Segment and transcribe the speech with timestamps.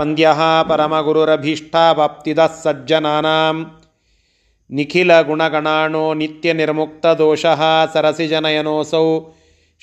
[0.00, 3.54] वन्द्यः परमगुरुरभीष्टावाप्तिदः सज्जनानां
[4.76, 7.62] निखिलगुणगणाणो नित्यनिर्मुक्तदोषः
[7.94, 9.02] सरसिजनयनोऽसौ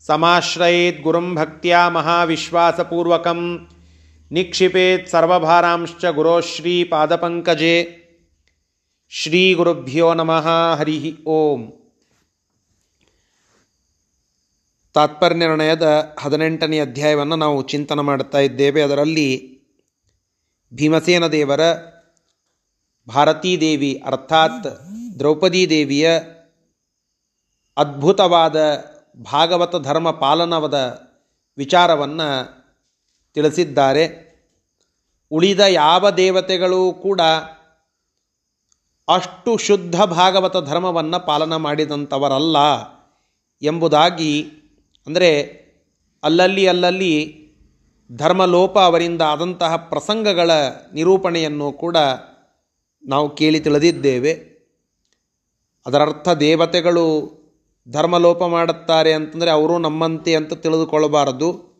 [0.00, 3.68] ಸಮಾಶ್ರಯೇತ್ ಗುರುಂ ಭಕ್ತಿಯ ಮಹಾವಿಶ್ವಾಸಪೂರ್ವಕಂ
[4.30, 8.02] ನಿಕ್ಷಿಪೇತ್ ಸರ್ವಭಾರಾಂಶ್ಚ ಗುರೋಶ್ರೀ ಪಾದಪಂಕಜೆ
[9.10, 11.72] ಶ್ರೀ ಗುರುಭ್ಯೋ ನಮಃ ಹರಿ ಓಂ.
[14.94, 18.82] ತಾತ್ಪರ್ಯ ನಿರ್ಣಯದ ಹದಿನೆಂಟನೇ ಅಧ್ಯಾಯವನ್ನು ನಾವು ಚಿಂತನ ಮಾಡುತ್ತಾ ಇದ್ದೇವೆ.
[18.82, 19.60] ಅದರಲ್ಲಿ
[20.74, 21.60] ಭೀಮಸೇನ ದೇವರ
[23.08, 24.66] ಭಾರತೀ ದೇವಿ, ಅರ್ಥಾತ್
[25.22, 26.18] ದ್ರೌಪದಿ ದೇವಿಯ
[27.76, 28.56] ಅದ್ಭುತವಾದ
[29.32, 31.00] ಭಾಗವತ ಧರ್ಮ ಪಾಲನವದ
[31.56, 32.28] ವಿಚಾರವನ್ನು
[33.34, 34.32] ತಿಳಿಸಿದ್ದಾರೆ.
[35.30, 37.20] ಉಳಿದ ಯಾವ ದೇವತೆಗಳು ಕೂಡ
[39.08, 42.56] ಅಷ್ಟು ಶುದ್ಧ ಭಾಗವತ ಧರ್ಮವನ್ನು ಪಾಲನ ಮಾಡಿದಂಥವರಲ್ಲ
[43.62, 44.44] ಎಂಬುದಾಗಿ,
[45.06, 45.62] ಅಂದರೆ
[46.22, 47.14] ಅಲ್ಲಲ್ಲಿ ಅಲ್ಲಲ್ಲಿ
[48.12, 50.50] ಧರ್ಮಲೋಪ ಅವರಿಂದ ಆದಂತಹ ಪ್ರಸಂಗಗಳ
[50.94, 51.96] ನಿರೂಪಣೆಯನ್ನು ಕೂಡ
[53.04, 54.51] ನಾವು ಕೇಳಿ ತಿಳಿದಿದ್ದೇವೆ.
[55.86, 57.06] ಅದರರ್ಥ ದೇವತೆಗಳು
[57.88, 61.72] ಧರ್ಮಲೋಪ ಮಾಡುತ್ತಾರೆ ಅಂತಂದರೆ ಅವರು ನಮ್ಮಂತೆ ಅಂತ ತಿಳಿದುಕೊಳ್ಳಬಾರದು.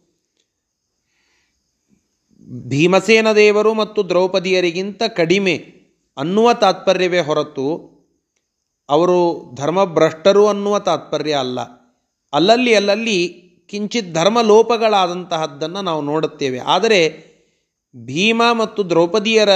[2.68, 5.54] ಭೀಮಸೇನ ದೇವರು ಮತ್ತು ದ್ರೌಪದಿಯರಿಗಿಂತ ಕಡಿಮೆ
[6.16, 7.92] ಅನ್ನುವ ತಾತ್ಪರ್ಯವೇ ಹೊರತು
[8.88, 11.60] ಅವರು ಧರ್ಮಭ್ರಷ್ಟರು ಅನ್ನುವ ತಾತ್ಪರ್ಯ ಅಲ್ಲ.
[12.32, 13.18] ಅಲ್ಲಲ್ಲಿ ಅಲ್ಲಲ್ಲಿ
[13.70, 16.58] ಕಿಂಚಿತ್ ಧರ್ಮಲೋಪಗಳಾದಂತಹದ್ದನ್ನು ನಾವು ನೋಡುತ್ತೇವೆ.
[16.58, 17.32] ಆದರೆ
[17.96, 19.48] ಭೀಮ ಮತ್ತು ದ್ರೌಪದಿಯರ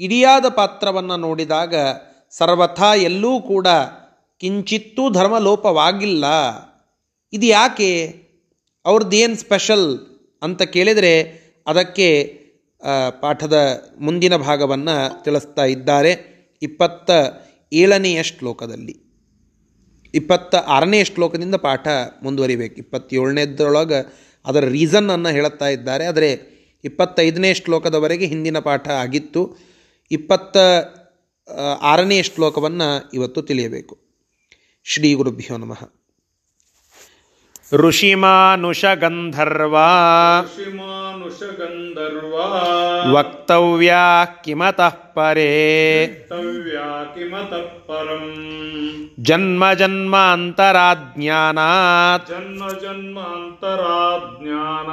[0.00, 1.74] ಇಡಿಯಾದ ಪಾತ್ರವನ್ನು ನೋಡಿದಾಗ
[2.30, 3.66] ಸರ್ವಥಾ ಎಲ್ಲೂ ಕೂಡ
[4.40, 6.24] ಕಿಂಚಿತ್ತೂ ಧರ್ಮಲೋಪವಾಗಿಲ್ಲ.
[7.32, 7.90] ಇದು ಯಾಕೆ?
[8.84, 9.88] ಅವ್ರದ್ದೇನು ಸ್ಪೆಷಲ್
[10.42, 11.14] ಅಂತ ಕೇಳಿದರೆ
[11.66, 12.08] ಅದಕ್ಕೆ
[13.20, 13.56] ಪಾಠದ
[14.00, 16.12] ಮುಂದಿನ ಭಾಗವನ್ನು ತಿಳಿಸ್ತಾ ಇದ್ದಾರೆ
[16.62, 17.10] ಇಪ್ಪತ್ತ
[17.72, 18.94] ಏಳನೆಯ ಶ್ಲೋಕದಲ್ಲಿ.
[20.14, 21.88] ಇಪ್ಪತ್ತ ಆರನೇ ಶ್ಲೋಕದಿಂದ ಪಾಠ
[22.22, 22.74] ಮುಂದುವರಿಬೇಕು.
[22.74, 23.98] ಇಪ್ಪತ್ತೇಳನೇದ್ರೊಳಗೆ
[24.46, 26.04] ಅದರ ರೀಸನ್ನನ್ನು ಹೇಳುತ್ತಾ ಇದ್ದಾರೆ.
[26.06, 26.30] ಆದರೆ
[26.84, 29.42] ಇಪ್ಪತ್ತೈದನೇ ಶ್ಲೋಕದವರೆಗೆ ಹಿಂದಿನ ಪಾಠ ಆಗಿತ್ತು.
[30.10, 30.56] ಇಪ್ಪತ್ತ
[31.82, 33.96] ಆರನೇ ಶ್ಲೋಕವನ್ನು ಇವತ್ತು ತಿಳಿಯಬೇಕು.
[34.84, 35.82] ಶ್ರೀ ಗುರುಭ್ಯೋ ನಮಃ.
[37.72, 48.34] ಋಷಿಮಾನುಷಗಂಧರ್ವಾ ಋಷಿಮಾನುಷಗಂಧರ್ವಾ ವಕ್ತವ್ಯಾ ಕಿಮತಃ ಪರೇ ವಕ್ತವ್ಯಾ ಕಿಮತಃ ಪರಂ
[49.20, 54.90] ಜನ್ಮ ಜನ್ಮಾಂತರಾಜ್ಞಾನಾತ್ ಜನ್ಮ ಜನ್ಮಾಂತರಾಜ್ಞಾನ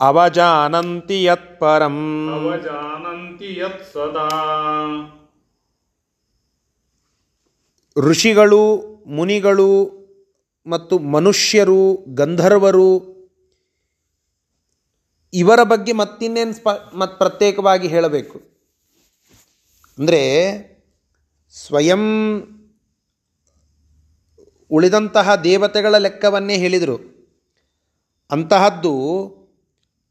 [0.00, 4.28] ಅವಜಾನಂತಿ ಯತ್ಪರಂ ಅವಜಾನಂತಿ ಯತ್ ಸದಾ.
[7.98, 9.98] ಋಷಿಗಳು ಮುನಿಗಳು
[10.66, 13.18] ಮತ್ತು ಮನುಷ್ಯರು ಗಂಧರ್ವರು
[15.34, 18.38] ಇವರ ಬಗ್ಗೆ ಮತ್ತಿನ್ನೇನು ಸ್ಪ ಮತ್ ಪ್ರತ್ಯೇಕವಾಗಿ ಹೇಳಬೇಕು?
[19.98, 20.22] ಅಂದರೆ
[21.50, 22.04] ಸ್ವಯಂ
[24.70, 27.28] ಉಳಿದಂತಹ ದೇವತೆಗಳ ಲೆಕ್ಕವನ್ನೇ ಹೇಳಿದರು.
[28.30, 29.37] ಅಂತಹದ್ದು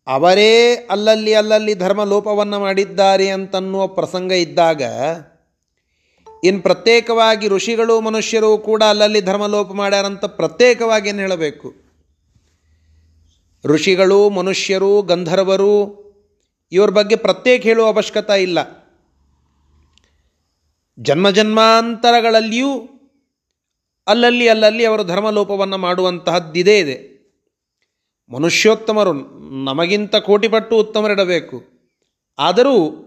[0.07, 4.81] ಅವರೇ ಅಲ್ಲಲ್ಲಿ ಅಲ್ಲಲ್ಲಿ ಧರ್ಮ ಲೋಪವನ್ನು ಮಾಡಿದ್ದಾರೆ ಅಂತನ್ನುವ ಪ್ರಸಂಗ ಇದ್ದಾಗ
[6.43, 11.73] ಇನ್ನು ಪ್ರತ್ಯೇಕವಾಗಿ ಋಷಿಗಳು ಮನುಷ್ಯರು ಕೂಡ ಅಲ್ಲಲ್ಲಿ ಧರ್ಮಲೋಪ ಮಾಡ್ಯಾರಂತ ಪ್ರತ್ಯೇಕವಾಗಿ ಏನು ಹೇಳಬೇಕು?
[13.65, 16.07] ಋಷಿಗಳು ಮನುಷ್ಯರು ಗಂಧರ್ವರು
[16.71, 18.87] ಇವ್ರ ಬಗ್ಗೆ ಪ್ರತ್ಯೇಕ ಹೇಳುವ ಅವಶ್ಯಕತೆ ಇಲ್ಲ.
[20.99, 22.89] ಜನ್ಮ ಜನ್ಮಾಂತರಗಳಲ್ಲಿಯೂ
[24.07, 27.16] ಅಲ್ಲಲ್ಲಿ ಅಲ್ಲಲ್ಲಿ ಅವರು ಧರ್ಮಲೋಪವನ್ನು ಮಾಡುವಂತಹದ್ದಿದೇ ಇದೆ.
[28.29, 29.13] ಮನುಷ್ಯೋತ್ತಮರು
[29.63, 31.63] ನಮಗಿಂತ ಕೋಟಿಪಟ್ಟು ಉತ್ತಮರಿಡಬೇಕು.
[32.39, 33.03] ಆದರೂ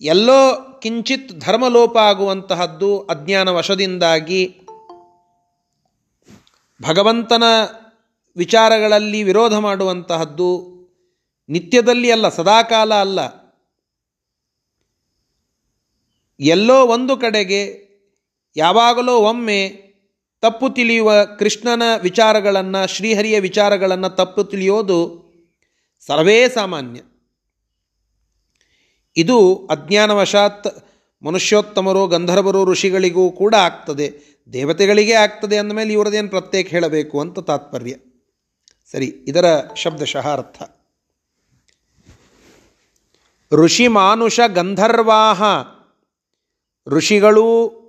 [0.00, 4.60] ಎಲ್ಲೋ ಕಿಂಚಿತ್ ಧರ್ಮಲೋಪ ಆಗುವಂತಹದ್ದು ಅಜ್ಞಾನ ವಶದಿಂದಾಗಿ
[6.88, 7.42] ಭಗವಂತನ
[8.36, 10.74] ವಿಚಾರಗಳಲ್ಲಿ ವಿರೋಧ ಮಾಡುವಂತಹದ್ದು
[11.48, 13.44] ನಿತ್ಯದಲ್ಲಿ ಅಲ್ಲ, ಸದಾಕಾಲ ಅಲ್ಲ.
[16.40, 17.88] ಎಲ್ಲೋ ಒಂದು ಕಡೆಗೆ
[18.56, 19.83] ಯಾವಾಗಲೋ ಒಮ್ಮೆ
[20.44, 25.24] ತಪ್ಪು ತಿಳಿಯುವ ಕೃಷ್ಣನ ವಿಚಾರಗಳನ್ನು, ಶ್ರೀಹರಿಯ ವಿಚಾರಗಳನ್ನು ತಪ್ಪು ತಿಳಿಯೋದು
[26.06, 27.00] ಸರ್ವೇ ಸಾಮಾನ್ಯ.
[29.16, 30.66] ಇದು ಅಜ್ಞಾನವಶಾತ್
[31.24, 34.12] ಮನುಷ್ಯೋತ್ತಮರು, ಗಂಧರ್ವರು, ಋಷಿಗಳಿಗೂ ಕೂಡ ಆಗ್ತದೆ.
[34.52, 37.94] ದೇವತೆಗಳಿಗೆ ಆಗ್ತದೆ ಅಂದಮೇಲೆ ಇವರದೇನು ಪ್ರತ್ಯೇಕ ಹೇಳಬೇಕು ಅಂತ ತಾತ್ಪರ್ಯ.
[38.92, 39.44] ಸರಿ, ಇದರ
[39.76, 40.62] ಶಬ್ದಶಃ ಅರ್ಥ
[43.54, 45.42] ಋಷಿ ಮಾನುಷ ಗಂಧರ್ವಾಹ,
[46.88, 47.83] ಋಷಿಗಳು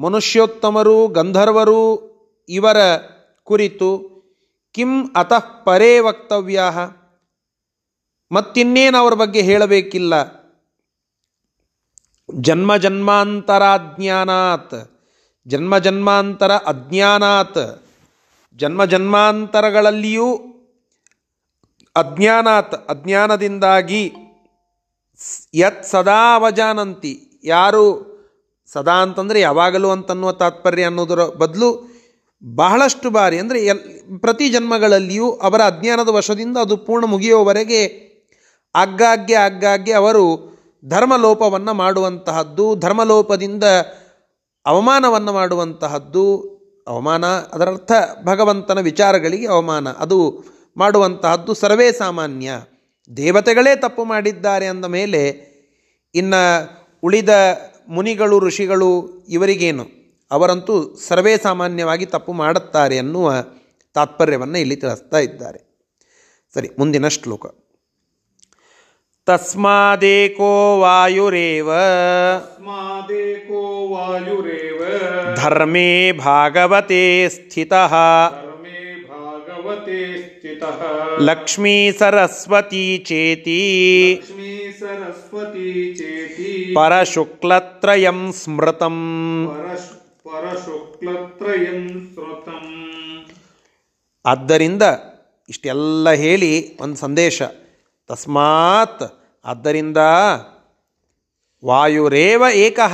[0.00, 2.10] ಮನುಷ್ಯೋತ್ತಮರು, ಗಂಧರ್ವರು
[2.48, 2.76] ಇವರ
[3.44, 4.10] ಕುರಿತು
[4.72, 6.62] ಕಿಂ ಅತಃ ಪರೇ ವಕ್ತವ್ಯ
[8.32, 10.14] ಮತ್ತಿನ್ನೇನು ಅವರ ಬಗ್ಗೆ ಹೇಳಬೇಕಿಲ್ಲ.
[12.34, 14.74] ಜನ್ಮ ಜನ್ಮಾಂತರಾಜ್ಞಾನಾತ್,
[15.46, 17.82] ಜನ್ಮ ಜನ್ಮಾಂತರ ಅಜ್ಞಾನಾತ್.
[18.56, 20.36] ಜನ್ಮ ಜನ್ಮಾಂತರಗಳಲ್ಲಿಯೂ
[21.96, 24.12] ಅಜ್ಞಾನಾತ್, ಅಜ್ಞಾನದಿಂದಾಗಿ
[25.54, 27.40] ಯತ್ ಸದಾ ಅವಜಾನಂತಿ.
[27.44, 28.10] ಯಾರು
[28.72, 31.68] ಸದಾ ಅಂತಂದರೆ ಯಾವಾಗಲೂ ಅಂತನ್ನುವ ತಾತ್ಪರ್ಯ ಅನ್ನೋದರ ಬದಲು
[32.42, 33.80] ಬಹಳಷ್ಟು ಬಾರಿ, ಅಂದರೆ ಎಲ್,
[34.20, 37.80] ಪ್ರತಿ ಜನ್ಮಗಳಲ್ಲಿಯೂ ಅವರ ಅಜ್ಞಾನದ ವಶದಿಂದ ಅದು ಪೂರ್ಣ ಮುಗಿಯುವವರೆಗೆ
[38.74, 40.24] ಆಗಾಗ್ಗೆ ಆಗಾಗ್ಗೆ ಅವರು
[40.88, 43.64] ಧರ್ಮಲೋಪವನ್ನು ಮಾಡುವಂತಹದ್ದು, ಧರ್ಮಲೋಪದಿಂದ
[44.66, 46.24] ಅವಮಾನವನ್ನು ಮಾಡುವಂತಹದ್ದು,
[46.86, 47.92] ಅವಮಾನ, ಅದರರ್ಥ
[48.24, 50.18] ಭಗವಂತನ ವಿಚಾರಗಳಿಗೆ ಅವಮಾನ, ಅದು
[50.76, 52.50] ಮಾಡುವಂತಹದ್ದು ಸರ್ವೇ ಸಾಮಾನ್ಯ.
[53.16, 55.22] ದೇವತೆಗಳೇ ತಪ್ಪು ಮಾಡಿದ್ದಾರೆ ಅಂದ ಮೇಲೆ
[56.14, 56.42] ಇನ್ನು
[57.02, 57.28] ಉಳಿದ
[57.90, 59.86] ಮುನಿಗಳು ಋಷಿಗಳು ಇವರಿಗೇನು?
[60.30, 63.32] ಅವರಂತೂ ಸರ್ವೇ ಸಾಮಾನ್ಯವಾಗಿ ತಪ್ಪು ಮಾಡುತ್ತಾರೆ ಅನ್ನುವ
[63.94, 65.78] ತಾತ್ಪರ್ಯವನ್ನು ಇಲ್ಲಿ ತಿಳಿಸ್ತಾ ಇದ್ದಾರೆ.
[66.54, 67.46] ಸರಿ ಮುಂದಿನ ಶ್ಲೋಕ.
[69.26, 71.70] ತಸ್ಮಾದೇಕೋ ವಾಯುರೇವ.
[72.38, 74.84] ತಸ್ಮಾದೇಕೋ ವಾಯುರೇವ.
[75.34, 77.94] ಧರ್ಮೇ ಭಾಗವತೆ ಸ್ಥಿತಃ.
[81.18, 84.14] ಲಕ್ಷ್ಮೀ ಸರಸ್ವತಿ ಚೇತಿ.
[84.14, 88.97] ಲಕ್ಷ್ಮೀ सरस्वती चेति ಪರಶುಕ್ಲತ್ರಯಂ ಸ್ಮೃತಂ
[89.49, 89.85] परश
[90.25, 92.71] परशुक्लत्रयं श्रुतम्
[94.25, 94.83] ಆದ್ದರಿಂದ
[95.49, 96.51] ಇಷ್ಟೆಲ್ಲ ಹೇಳಿ
[96.83, 97.37] ಒಂದು ಸಂದೇಶ
[98.09, 99.03] ತಸ್ಮಾತ್
[99.45, 99.99] ಆದ್ದರಿಂದ
[101.63, 102.93] ವಾಯುರೇವ ಏಕಃ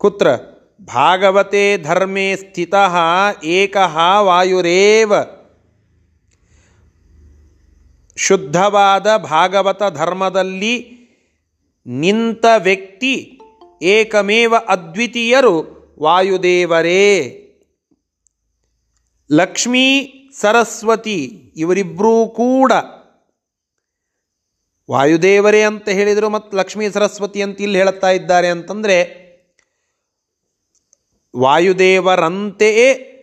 [0.00, 0.28] ಕುತ್ರ
[0.88, 2.94] ಭಾಗವತೆ ಧರ್ಮೇ ಸ್ಥಿತಃ
[3.56, 3.96] ಏಕಃ
[4.28, 5.12] ವಾಯುರೇವ
[8.17, 10.97] ಶುದ್ಧವಾದ ಭಾಗವತ ಧರ್ಮದಲ್ಲಿ
[11.85, 13.39] ನಿಂತ ವ್ಯಕ್ತಿ
[13.81, 17.43] ಏಕಮೇವ ಅದ್ವಿತೀಯರು ವಾಯುದೇವರೇ.
[19.31, 21.23] ಲಕ್ಷ್ಮೀ, ಸರಸ್ವತಿ
[21.57, 22.71] ಇವರಿಬ್ಬರೂ ಕೂಡ
[24.91, 29.27] ವಾಯುದೇವರೇ ಅಂತ ಹೇಳಿದರು ಮತ್ತು ಲಕ್ಷ್ಮೀ, ಸರಸ್ವತಿ ಅಂತ ಇಲ್ಲಿ ಹೇಳುತ್ತಾ ಇದ್ದಾರೆ ಅಂತಂದರೆ
[31.35, 33.13] ವಾಯುದೇವರಂತೆಯೇ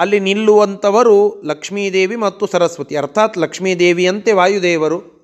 [0.00, 2.96] ಅಲ್ಲಿ ನಿಲ್ಲುವಂಥವರು ಲಕ್ಷ್ಮೀದೇವಿ ಮತ್ತು ಸರಸ್ವತಿ.
[2.96, 5.20] ಅರ್ಥಾತ್ ಲಕ್ಷ್ಮೀದೇವಿಯಂತೆ ವಾಯುದೇವರು.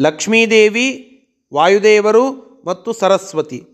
[0.00, 1.12] ಲಕ್ಷ್ಮೀದೇವಿ,
[1.54, 3.66] ವಾಯುದೇವರು ಮತ್ತು ಸರಸ್ವತಿ.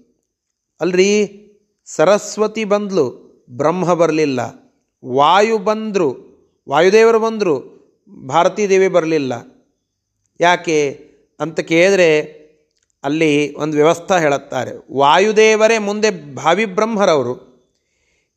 [0.80, 1.38] ಅಲ್ರಿ?
[1.84, 4.40] ಸರಸ್ವತಿ ಬಂದ್ಲು, ಬ್ರಹ್ಮ ಬರಲಿಲ್ಲ.
[5.04, 6.16] ವಾಯು ಬಂದರು,
[6.68, 7.82] ವಾಯುದೇವರು ಬಂದರು,
[8.26, 9.32] ಭಾರತೀ ದೇವಿ ಬರಲಿಲ್ಲ.
[10.40, 11.10] ಯಾಕೆ?
[11.40, 12.20] ಅಂತ ಕೇಳಿದ್ರೆ
[13.04, 14.96] ಅಲ್ಲಿ ಒಂದು ವ್ಯವಸ್ಥೆ ಹೇಳುತ್ತಾರೆ.
[14.96, 17.51] ವಾಯುದೇವರೇ ಮುಂದೆ ಭಾವಿ ಬ್ರಹ್ಮರವರು.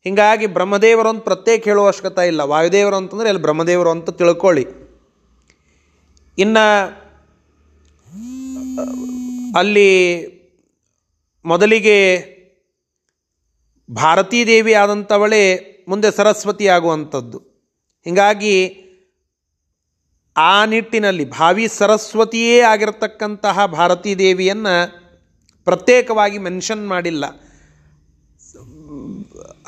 [0.06, 2.40] ಹೀಗಾಗಿ ಬ್ರಹ್ಮದೇವರು ಅಂತ ಪ್ರತ್ಯೇಕ ಹೇಳುವ ಅವಶ್ಯಕತೆ ಇಲ್ಲ.
[2.40, 4.66] ವಾಯುದೇವರು ಅಂತಂದರೆ ಇಲ್ಲಿ ಬ್ರಹ್ಮದೇವರು ಅಂತ ತಿಳ್ಕೊಳ್ಳಿ.
[6.38, 6.86] ಇನ್ನು,
[9.58, 10.26] ಅಲ್ಲಿ
[11.44, 12.26] ಮೊದಲಿಗೆ
[13.90, 17.38] ಭಾರತೀ ದೇವಿ ಆದಂಥವಳೆ ಮುಂದೆ ಸರಸ್ವತಿ ಆಗುವಂಥದ್ದು.
[18.04, 18.82] ಹೀಗಾಗಿ
[20.36, 25.06] ಆ ನಿಟ್ಟಿನಲ್ಲಿ ಭಾವಿ ಸರಸ್ವತಿಯೇ ಆಗಿರತಕ್ಕಂತಹ ಭಾರತೀ ದೇವಿಯನ್ನು
[25.64, 27.24] ಪ್ರತ್ಯೇಕವಾಗಿ ಮೆನ್ಷನ್ ಮಾಡಿಲ್ಲ.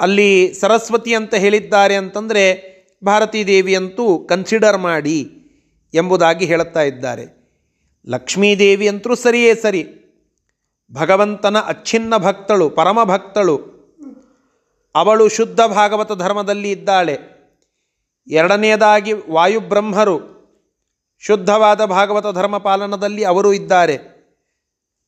[0.01, 2.69] ಅಲ್ಲಿ ಸರಸ್ವತಿ ಅಂತ ಹೇಳಿದ್ದಾರೆ ಅಂತಂದರೆ
[3.05, 5.35] ಭಾರತೀ ದೇವಿಯಂತೂ ಕನ್ಸಿಡರ್ ಮಾಡಿ
[5.95, 7.39] ಎಂಬುದಾಗಿ ಹೇಳುತ್ತಾ ಇದ್ದಾರೆ.
[8.07, 9.87] ಲಕ್ಷ್ಮೀದೇವಿ ಅಂತೂ ಸರಿಯೇ ಸರಿ.
[10.93, 13.79] ಭಗವಂತನ ಅಚ್ಛಿನ್ನ ಭಕ್ತಳು, ಪರಮ ಭಕ್ತಳು.
[14.95, 17.19] ಅವಳು ಶುದ್ಧ ಭಾಗವತ ಧರ್ಮದಲ್ಲಿ ಇದ್ದಾಳೆ.
[18.27, 20.39] ಎರಡನೆಯದಾಗಿ ವಾಯುಬ್ರಹ್ಮರು.
[21.21, 24.19] ಶುದ್ಧವಾದ ಭಾಗವತ ಧರ್ಮ ಪಾಲನದಲ್ಲಿ ಅವರು ಇದ್ದಾರೆ.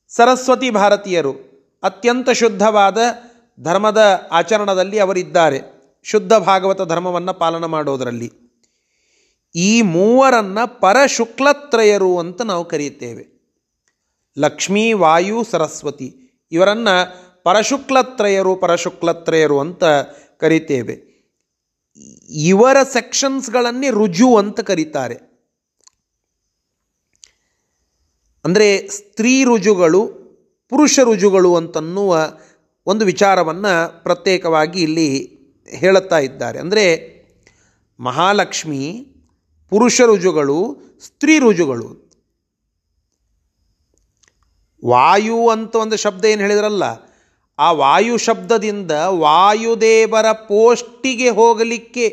[0.08, 1.50] ಸರಸ್ವತಿ ಭಾರತೀಯರು.
[1.82, 2.98] ಅತ್ಯಂತ ಶುದ್ಧವಾದ
[3.62, 5.60] ಧರ್ಮದ ಆಚರಣದಲ್ಲಿ ಅವರಿದ್ದಾರೆ.
[6.02, 8.32] ಶುದ್ಧ ಭಾಗವತ ಧರ್ಮವನ್ನು ಪಾಲನ ಮಾಡೋದರಲ್ಲಿ.
[9.54, 13.40] ಈ ಮೂವರನ್ನು ಪರಶುಕ್ಲತ್ರಯರು ಅಂತ ನಾವು ಕರೆಯುತ್ತೇವೆ.
[14.38, 16.14] ಲಕ್ಷ್ಮೀ, ವಾಯು, ಸರಸ್ವತಿ
[16.52, 19.84] ಇವರನ್ನು ಪರಶುಕ್ಲತ್ರಯರು ಪರಶುಕ್ಲತ್ರಯರು ಅಂತ
[20.38, 21.10] ಕರಿತೇವೆ.
[22.28, 25.30] ಇವರ ಸೆಕ್ಷನ್ಸ್ಗಳನ್ನೇ ರುಜು ಅಂತ ಕರೀತಾರೆ.
[28.44, 30.08] ಅಂದರೆ ಸ್ತ್ರೀ ರುಜುಗಳು,
[30.68, 32.32] ಪುರುಷ ರುಜುಗಳು ಅಂತನ್ನುವ
[32.86, 35.08] ಒಂದು ವಿಚಾರವನ್ನು ಪ್ರತ್ಯೇಕವಾಗಿ ಇಲ್ಲಿ
[35.68, 36.58] ಹೇಳುತ್ತಾ ಇದ್ದಾರೆ.
[36.58, 36.84] ಅಂದರೆ
[38.00, 39.06] ಮಹಾಲಕ್ಷ್ಮಿ,
[39.70, 40.58] ಪುರುಷ ರುಜುಗಳು
[41.04, 41.88] ಸ್ತ್ರೀ ರುಜುಗಳು
[44.84, 46.84] ವಾಯು ಅಂತ ಒಂದು ಶಬ್ದ ಏನು ಹೇಳಿದ್ರಲ್ಲ,
[47.58, 52.06] ಆ ವಾಯು ಶಬ್ದದಿಂದ ವಾಯುದೇವರ ಪೋಷ್ಟಿಗೆ ಹೋಗಲಿಕ್ಕೆ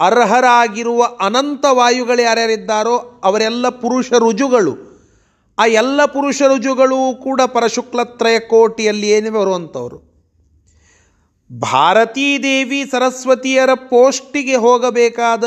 [0.00, 4.89] ಅರ್ಹರಾಗಿರುವ ಅನಂತ ವಾಯುಗಳು ಯಾರ್ಯಾರಿದ್ದಾರೋ ಅವರೆಲ್ಲ ಪುರುಷ ರುಜುಗಳು
[5.58, 10.10] ಆ ಎಲ್ಲ ಪುರುಷ ರುಜುಗಳು ಕೂಡ ಪರಶುಕ್ಲತ್ರಯ ಕೋಟಿಯಲ್ಲಿ ಏನೇ ಬರುವಂಥವ್ರು.
[11.60, 15.44] ಭಾರತೀ ದೇವಿ ಸರಸ್ವತಿಯರ ಪೋಸ್ಟಿಗೆ ಹೋಗಬೇಕಾದ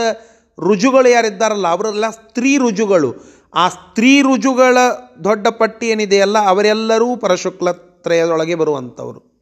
[0.60, 3.16] ರುಜುಗಳು ಯಾರಿದ್ದಾರಲ್ಲ, ಅವರೆಲ್ಲ ಸ್ತ್ರೀ ರುಜುಗಳು.
[3.54, 4.78] ಆ ಸ್ತ್ರೀ ರುಜುಗಳ
[5.24, 9.34] ದೊಡ್ಡ ಪಟ್ಟಿ ಏನಿದೆಯಲ್ಲ ಅವರೆಲ್ಲರೂ ಪರಶುಕ್ಲತ್ರಯದೊಳಗೆ ಬರುವಂಥವರು.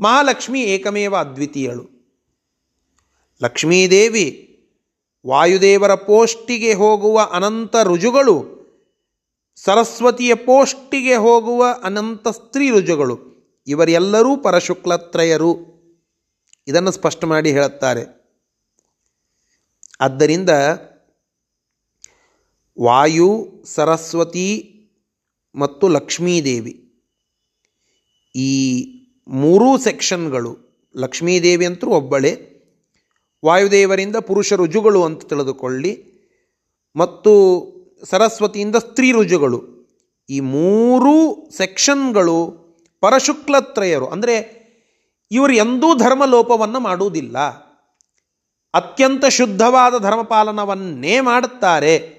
[0.00, 1.96] ಮಹಾಲಕ್ಷ್ಮಿ ಏಕಮೇವ ಅದ್ವಿತೀಯಳು.
[3.42, 4.42] ಲಕ್ಷ್ಮೀದೇವಿ
[5.26, 8.55] ವಾಯುದೇವರ ಪೋಸ್ಟಿಗೆ ಹೋಗುವ ಅನಂತ ರುಜುಗಳು
[9.56, 13.18] ಸರಸ್ವತಿಯ ಪೋಷ್ಟಿಗೆ ಹೋಗುವ ಅನಂತ ಸ್ತ್ರೀ ರುಜುಗಳು.
[13.66, 15.76] ಇವರೆಲ್ಲರೂ ಪರಶುಕ್ಲತ್ರಯರು.
[16.68, 18.26] ಇದನ್ನು ಸ್ಪಷ್ಟ ಮಾಡಿ ಹೇಳುತ್ತಾರೆ.
[20.00, 20.50] ಆದ್ದರಿಂದ
[22.82, 24.72] ವಾಯು, ಸರಸ್ವತಿ
[25.54, 27.02] ಮತ್ತು ಲಕ್ಷ್ಮೀದೇವಿ.
[28.36, 28.82] ಈ
[29.28, 30.58] ಮೂರೂ ಸೆಕ್ಷನ್ಗಳು,
[30.96, 32.52] ಲಕ್ಷ್ಮೀದೇವಿ ಅಂತೂ ಒಬ್ಬಳೇ,
[33.44, 36.16] ವಾಯುದೇವರಿಂದ ಪುರುಷ ರುಜುಗಳು ಅಂತ ತಿಳಿದುಕೊಳ್ಳಿ.
[36.96, 39.76] ಮತ್ತು ಸರಸ್ವತಿಯಿಂದ ಸ್ತ್ರೀ ರುಜುಗಳು
[40.30, 42.66] ಈ ಮೂರೂ ಸೆಕ್ಷನ್ಗಳು
[43.00, 44.06] ಪರಶುಕ್ಲತ್ರಯರು.
[44.06, 44.66] ಅಂದರೆ
[45.30, 47.38] ಇವರು ಎಂದೂ ಧರ್ಮಲೋಪವನ್ನು ಮಾಡುವುದಿಲ್ಲ.
[48.74, 52.16] ಅತ್ಯಂತ ಶುದ್ಧವಾದ ಧರ್ಮಪಾಲನವನ್ನೇ ಮಾಡುತ್ತಾರೆ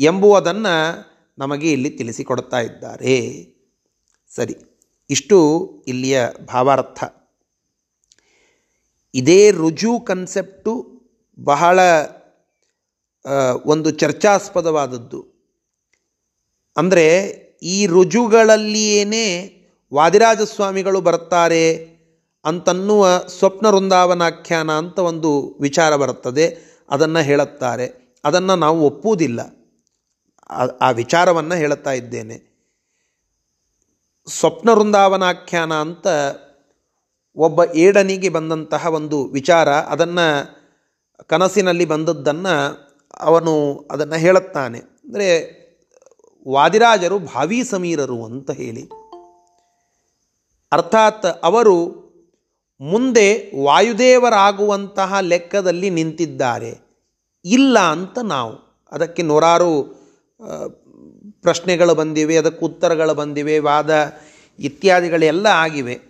[0.00, 1.04] ಎಂಬುವುದನ್ನು
[1.38, 3.44] ನಮಗೆ ಇಲ್ಲಿ ತಿಳಿಸಿಕೊಡ್ತಾ ಇದ್ದಾರೆ.
[4.34, 4.56] ಸರಿ,
[5.10, 7.04] ಇಷ್ಟು ಇಲ್ಲಿಯ ಭಾವಾರ್ಥ.
[9.14, 11.02] ಇದೇ ರುಜು ಕನ್ಸೆಪ್ಟು
[11.44, 11.80] ಬಹಳ
[13.66, 15.26] ಒಂದು ಚರ್ಚಾಸ್ಪದವಾದದ್ದು.
[16.76, 17.18] ಅಂದರೆ
[17.62, 19.54] ಈ ರುಜುಗಳಲ್ಲಿಯೇ
[19.94, 21.98] ವಾದಿರಾಜ ಸ್ವಾಮಿಗಳು ಬರ್ತಾರೆ
[22.44, 26.56] ಅಂತನ್ನುವ ಸ್ವಪ್ನ ವೃಂದಾವನಾಖ್ಯಾನ ಅಂತ ಒಂದು ವಿಚಾರ ಬರುತ್ತದೆ.
[26.90, 28.16] ಅದನ್ನು ಹೇಳುತ್ತಾರೆ.
[28.24, 29.40] ಅದನ್ನು ನಾವು ಒಪ್ಪುವುದಿಲ್ಲ.
[30.80, 32.48] ಆ ವಿಚಾರವನ್ನು ಹೇಳುತ್ತಾ ಇದ್ದೇನೆ.
[34.28, 36.06] ಸ್ವಪ್ನ ವೃಂದಾವನಾಖ್ಯಾನ ಅಂತ
[37.36, 39.68] ಒಬ್ಬ ಏಡನಿಗೆ ಬಂದಂತಹ ಒಂದು ವಿಚಾರ.
[39.68, 40.58] ಅದನ್ನು
[41.26, 42.87] ಕನಸಿನಲ್ಲಿ ಬಂದದ್ದನ್ನು
[43.20, 44.78] ಅವನು ಅದನ್ನು ಹೇಳುತ್ತಾನೆ.
[44.78, 45.58] ಅಂದರೆ
[46.48, 48.88] ವಾದಿರಾಜರು ಭಾವಿ ಸಮೀರರು ಅಂತ ಹೇಳಿ.
[50.72, 52.08] ಅರ್ಥಾತ್ ಅವರು
[52.80, 56.78] ಮುಂದೆ ವಾಯುದೇವರಾಗುವಂತಹ ಲೆಕ್ಕದಲ್ಲಿ ನಿಂತಿದ್ದಾರೆ.
[57.44, 58.86] ಇಲ್ಲ ಅಂತ ನಾವು.
[58.92, 59.84] ಅದಕ್ಕೆ ನೂರಾರು
[61.42, 64.12] ಪ್ರಶ್ನೆಗಳು ಬಂದಿವೆ, ಅದಕ್ಕೆ ಉತ್ತರಗಳು ಬಂದಿವೆ, ವಾದ
[64.58, 66.00] ಇತ್ಯಾದಿಗಳೆಲ್ಲ ಆಗಿವೆ.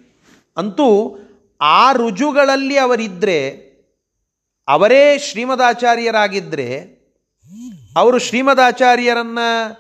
[0.56, 1.18] ಅಂತೂ
[1.60, 3.68] ಆ ರುಜುಗಳಲ್ಲಿ ಅವರಿದ್ದರೆ
[4.68, 6.97] ಅವರೇ ಶ್ರೀಮದಾಚಾರ್ಯರಾಗಿದ್ದರೆ
[7.98, 9.70] ಅವರು ಶ್ರೀಮದಾಚಾರ್ಯರನ್ನು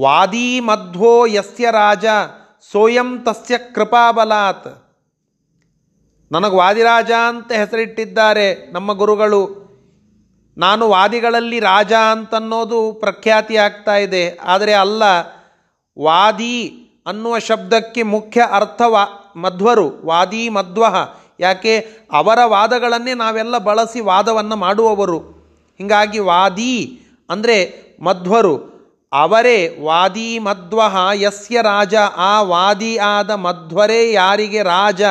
[0.00, 2.04] ವಾದಿ ಮಧ್ವೋ ಯಸ್ಯ ರಾಜ
[2.72, 4.86] ಸೋಯಂ ತಸ್ಯ ಕೃಪಾಬಲಾತ್.
[6.32, 9.66] ನನಗೆ ವಾದಿರಾಜ ಅಂತ ಹೆಸರಿಟ್ಟಿದ್ದಾರೆ ನಮ್ಮ ಗುರುಗಳು.
[10.58, 14.38] ನಾನು ವಾದಿಗಳಲ್ಲಿ ರಾಜ ಅಂತನ್ನೋದು ಪ್ರಖ್ಯಾತಿ ಆಗ್ತಾ ಇದೆ.
[14.42, 15.02] ಆದರೆ ಅಲ್ಲ,
[15.98, 20.84] ವಾದಿ ಅನ್ನುವ ಶಬ್ದಕ್ಕೆ ಮುಖ್ಯ ಅರ್ಥ ವಾ ಮಧ್ವರು ವಾದಿ ಮಧ್ವ
[21.40, 21.88] ಯಾಕೆ?
[22.12, 25.35] ಅವರ ವಾದಗಳನ್ನೇ ನಾವೆಲ್ಲ ಬಳಸಿ ವಾದವನ್ನು ಮಾಡುವವರು.
[25.78, 27.56] ಹೀಗಾಗಿ ವಾದಿ ಅಂದರೆ
[28.00, 28.76] ಮಧ್ವರು.
[29.12, 30.80] ಅವರೇ ವಾದಿ ಮಧ್ವ
[31.14, 35.02] ಯಸ್ಯ ರಾಜ, ಆ ವಾದಿ ಆದ ಮಧ್ವರೇ ಯಾರಿಗೆ ರಾಜ?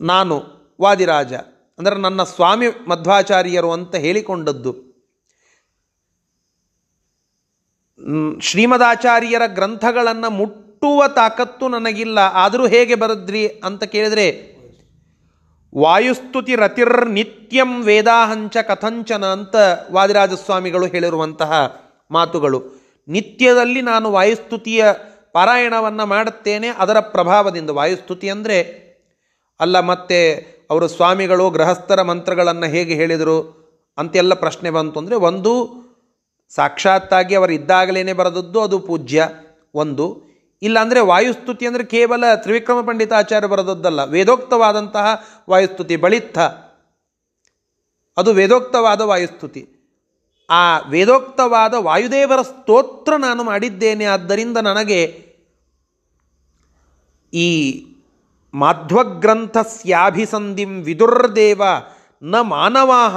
[0.00, 0.42] ನಾನು
[0.80, 1.34] ವಾದಿರಾಜ
[1.78, 4.94] ಅಂದರೆ ನನ್ನ ಸ್ವಾಮಿ ಮಧ್ವಾಚಾರ್ಯರು ಅಂತ ಹೇಳಿಕೊಂಡದ್ದು.
[8.40, 12.18] ಶ್ರೀಮದಾಚಾರ್ಯರ ಗ್ರಂಥಗಳನ್ನು ಮುಟ್ಟುವ ತಾಕತ್ತು ನನಗಿಲ್ಲ.
[12.18, 14.53] ಆದರೂ ಹೇಗೆ ಬರದ್ರಿ ಅಂತ ಕೇಳಿದರೆ
[15.76, 19.56] ವಾಯುಸ್ತುತಿ ರತಿರ್ ನಿತ್ಯಂ ವೇದಾಹಂಚ ಕಥಂಚನ ಅಂತ
[19.92, 21.52] ವಾದಿರಾಜ ಸ್ವಾಮಿಗಳು ಹೇಳಿರುವಂತಹ
[22.10, 22.60] ಮಾತುಗಳು.
[23.08, 24.84] ನಿತ್ಯದಲ್ಲಿ ನಾನು ವಾಯುಸ್ತುತಿಯ
[25.32, 27.70] ಪಾರಾಯಣವನ್ನು ಮಾಡುತ್ತೇನೆ, ಅದರ ಪ್ರಭಾವದಿಂದ.
[27.70, 28.58] ವಾಯುಸ್ತುತಿ ಅಂದರೆ,
[29.60, 30.20] ಅಲ್ಲ ಮತ್ತೆ
[30.70, 33.38] ಅವರು ಸ್ವಾಮಿಗಳು ಗೃಹಸ್ಥರ ಮಂತ್ರಗಳನ್ನು ಹೇಗೆ ಹೇಳಿದರು
[33.98, 35.52] ಅಂತೆಲ್ಲ ಪ್ರಶ್ನೆ ಬಂತು ಅಂದರೆ, ಒಂದು
[36.52, 39.28] ಸಾಕ್ಷಾತ್ತಾಗಿ ಅವರು ಇದ್ದಾಗಲೇ ಬರೆದದ್ದು ಅದು ಪೂಜ್ಯ.
[39.74, 40.06] ಒಂದು
[40.64, 46.38] ಇಲ್ಲಾಂದರೆ ವಾಯುಸ್ತುತಿ ಅಂದರೆ ಕೇವಲ ತ್ರಿವಿಕ್ರಮ ಪಂಡಿತಾಚಾರ್ಯ ಬರೆದದ್ದಲ್ಲ, ವೇದೋಕ್ತವಾದಂತಹ ವಾಯುಸ್ತುತಿ ಬಳಿತ್ಥ
[48.16, 49.68] ಅದು ವೇದೋಕ್ತವಾದ ವಾಯುಸ್ತುತಿ.
[50.48, 55.24] ಆ ವೇದೋಕ್ತವಾದ ವಾಯುದೇವರ ಸ್ತೋತ್ರ ನಾನು ಮಾಡಿದ್ದೇನೆ, ಆದ್ದರಿಂದ ನನಗೆ
[57.32, 57.84] ಈ
[58.54, 61.62] ಮಾಧ್ವಗ್ರಂಥಸ್ಯಾಭಿಸಂಧಿಂ ವಿದುರ್ದೇವ
[62.22, 63.16] ನ ಮಾನವಾಹ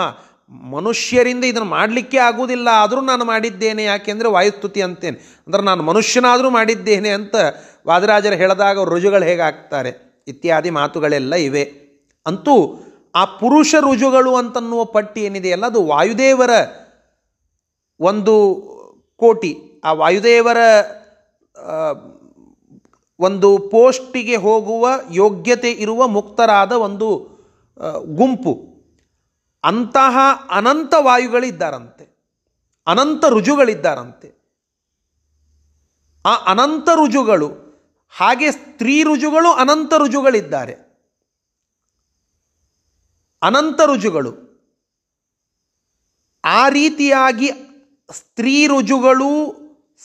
[0.51, 5.17] ಮನುಷ್ಯರಿಂದ ಇದನ್ನು ಮಾಡಲಿಕ್ಕೆ ಆಗುವುದಿಲ್ಲ, ಆದರೂ ನಾನು ಮಾಡಿದ್ದೇನೆ ಯಾಕೆಂದರೆ ವಾಯುಸ್ತುತಿ ಅಂತೇನೆ.
[5.47, 7.35] ಅಂದರೆ ನಾನು ಮನುಷ್ಯನಾದರೂ ಮಾಡಿದ್ದೇನೆ ಅಂತ
[7.87, 11.63] ವಾದರಾಜರು ಹೇಳಿದಾಗ ರುಜುಗಳು ಹೇಗಾಗ್ತಾರೆ ಇತ್ಯಾದಿ ಮಾತುಗಳೆಲ್ಲ ಇವೆ.
[12.25, 12.55] ಅಂತೂ
[13.15, 16.49] ಆ ಪುರುಷ ರುಜುಗಳು ಅಂತನ್ನುವ ಪಟ್ಟಿ ಏನಿದೆಯಲ್ಲ ಅದು ವಾಯುದೇವರ
[17.99, 18.35] ಒಂದು
[19.19, 19.81] ಕೋಟಿ.
[19.85, 20.57] ಆ ವಾಯುದೇವರ
[23.19, 27.07] ಒಂದು ಪೋಸ್ಟಿಗೆ ಹೋಗುವ ಯೋಗ್ಯತೆ ಇರುವ ಮುಕ್ತರಾದ ಒಂದು
[28.15, 28.76] ಗುಂಪು.
[29.63, 30.17] ಅಂತಹ
[30.49, 32.05] ಅನಂತ ವಾಯುಗಳಿದ್ದಾರಂತೆ,
[32.87, 34.27] ಅನಂತ ರುಜುಗಳಿದ್ದಾರಂತೆ
[36.25, 37.49] ಆ ಅನಂತ ರುಜುಗಳು
[38.09, 40.73] ಹಾಗೆ ಸ್ತ್ರೀ ರುಜುಗಳು ಅನಂತ ರುಜುಗಳಿದ್ದಾರೆ
[43.41, 44.47] ಅನಂತ ರುಜುಗಳು
[46.43, 47.51] ಆ ರೀತಿಯಾಗಿ
[48.11, 49.29] ಸ್ತ್ರೀ ರುಜುಗಳು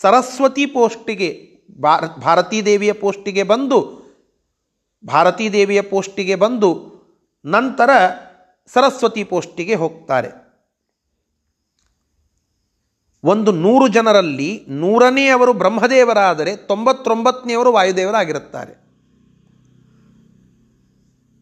[0.01, 3.79] ಸರಸ್ವತಿ ಪೋಸ್ಟಿಗೆ ಭಾರ, ಭಾರತೀ ದೇವಿಯ ಪೋಸ್ಟಿಗೆ ಬಂದು,
[5.07, 6.71] ಭಾರತೀ ದೇವಿಯ ಪೋಸ್ಟಿಗೆ ಬಂದು,
[7.45, 7.91] ನಂತರ
[8.67, 10.43] ಸರಸ್ವತಿ ಪೋಸ್ಟಿಗೆ ಹೋಗ್ತಾರೆ.
[13.25, 18.83] ಒಂದು ನೂರು ಜನರಲ್ಲಿ ನೂರನೇ ಅವರು ಬ್ರಹ್ಮದೇವರಾದರೆ ತೊಂಬತ್ತೊಂಬತ್ತನೆಯವರು ವಾಯುದೇವರಾಗಿರುತ್ತಾರೆ.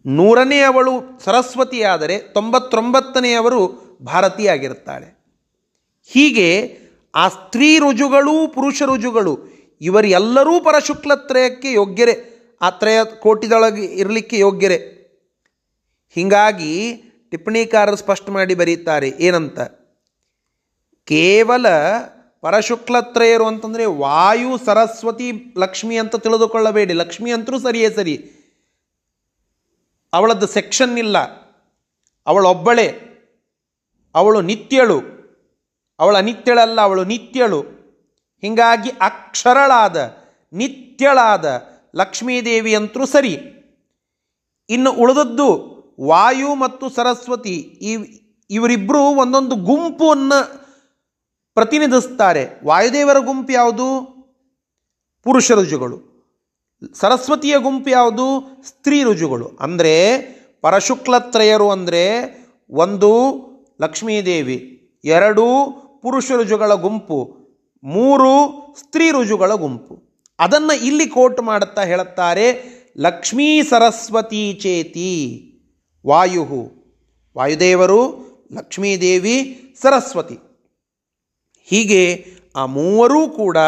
[0.07, 5.25] ನೂರನೇ ಅವಳು ಸರಸ್ವತಿಯಾದರೆ ತೊಂಬತ್ತೊಂಬತ್ತನೆಯವರು ಭಾರತೀಯಾಗಿರುತ್ತಾಳೆ.
[6.07, 6.79] ಹೀಗೆ
[7.15, 9.39] ಆ ಸ್ತ್ರೀ ರುಜುಗಳು ಪುರುಷ ರುಜುಗಳು
[9.81, 14.97] ಇವರೆಲ್ಲರೂ ಪರಶುಕ್ಲತ್ರಯಕ್ಕೆ ಯೋಗ್ಯರೇ, ಆ ತ್ರಯ ಕೋಟಿದೊಳಗೆ ಇರಲಿಕ್ಕೆ ಯೋಗ್ಯರೇ.
[16.15, 19.09] ಹೀಗಾಗಿ ಟಿಪ್ಪಣಿಕಾರರು ಸ್ಪಷ್ಟ ಮಾಡಿ ಬರೀತಾರೆ.
[19.09, 19.61] ಏನಂತ?
[21.05, 21.67] ಕೇವಲ
[22.41, 26.93] ಪರಶುಕ್ಲತ್ರಯರು ಅಂತಂದರೆ ವಾಯು, ಸರಸ್ವತಿ, ಲಕ್ಷ್ಮಿ ಅಂತ ತಿಳಿದುಕೊಳ್ಳಬೇಡಿ.
[26.93, 28.31] ಲಕ್ಷ್ಮಿ ಅಂತರೂ ಸರಿಯೇ ಸರಿ.
[30.13, 31.19] ಅವಳದ್ದು ಸೆಕ್ಷನ್ ಇಲ್ಲ.
[32.27, 33.11] ಅವಳೊಬ್ಬಳೆ
[34.15, 35.01] ಅವಳು ನಿತ್ಯಳು.
[36.01, 37.61] ಅವಳ ನಿತ್ಯಳಲ್ಲ ಅವಳು ನಿತ್ಯಳು.
[38.41, 40.17] ಹೀಗಾಗಿ ಅಕ್ಷರಳಾದ,
[40.53, 41.63] ನಿತ್ಯಳಾದ
[41.97, 43.39] ಲಕ್ಷ್ಮೀದೇವಿ ಅಂತರೂ ಸರಿ.
[44.69, 47.55] ಇನ್ನು ಉಳಿದದ್ದು ವಾಯು ಮತ್ತು ಸರಸ್ವತಿ
[47.89, 47.93] ಈ
[48.51, 50.39] ಇವರಿಬ್ಬರು ಒಂದೊಂದು ಗುಂಪನ್ನು
[51.55, 52.43] ಪ್ರತಿನಿಧಿಸ್ತಾರೆ.
[52.67, 53.89] ವಾಯುದೇವರ ಗುಂಪು ಯಾವುದು?
[55.25, 55.99] ಪುರುಷ ರುಜುಗಳು
[56.95, 58.27] ಸರಸ್ವತಿಯ ಗುಂಪು ಯಾವುದು?
[58.67, 59.95] ಸ್ತ್ರೀ ರುಜುಗಳು ಅಂದರೆ
[60.63, 62.05] ಪರಶುಕ್ಲತ್ರಯರು ಅಂದರೆ
[62.71, 63.11] ಒಂದು
[63.83, 64.59] ಲಕ್ಷ್ಮೀದೇವಿ,
[65.05, 65.45] ಎರಡು
[66.03, 67.19] ಪುರುಷ ರುಜುಗಳ ಗುಂಪು,
[67.85, 68.33] ಮೂರು
[68.79, 69.95] ಸ್ತ್ರೀ ರುಜುಗಳ ಗುಂಪು.
[70.39, 72.47] ಅದನ್ನು ಇಲ್ಲಿ ಕೋಟ್ ಮಾಡುತ್ತಾ ಹೇಳುತ್ತಾರೆ
[72.99, 75.13] ಲಕ್ಷ್ಮೀ ಸರಸ್ವತಿ ಚೇತಿ.
[76.07, 76.73] ವಾಯು
[77.37, 80.39] ವಾಯುದೇವರು, ಲಕ್ಷ್ಮೀದೇವಿ, ಸರಸ್ವತಿ.
[81.65, 82.27] ಹೀಗೆ
[82.57, 83.59] ಆ ಮೂವರೂ ಕೂಡ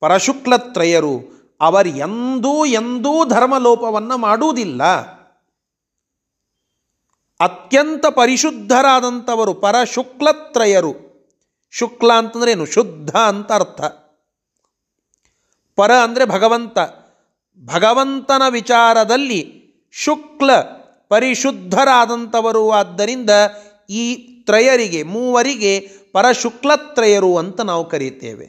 [0.00, 4.82] ಪರಶುಕ್ಲತ್ರಯರು ಅವರು ಎಂದೂ ಎಂದೂ ಧರ್ಮಲೋಪವನ್ನು ಮಾಡುವುದಿಲ್ಲ.
[7.40, 10.94] ಅತ್ಯಂತ ಪರಿಶುದ್ಧರಾದಂಥವರು ಪರಶುಕ್ಲತ್ರಯರು.
[11.70, 13.80] ಶುಕ್ಲ ಅಂತಂದ್ರೇನು ಶುದ್ಧ ಅಂತ ಅರ್ಥ.
[15.76, 16.78] ಪರ ಅಂದರೆ ಭಗವಂತ.
[17.64, 19.60] ಭಗವಂತನ ವಿಚಾರದಲ್ಲಿ
[19.92, 20.79] ಶುಕ್ಲ
[21.10, 22.70] ಪರಿಶುದ್ಧರಾದಂಥವರು.
[22.70, 23.30] ಆದ್ದರಿಂದ
[23.90, 25.80] ಈ ತ್ರಯರಿಗೆ, ಮೂವರಿಗೆ
[26.12, 28.46] ಪರಶುಕ್ಲತ್ರಯರು ಅಂತ ನಾವು ಕರೀತೇವೆ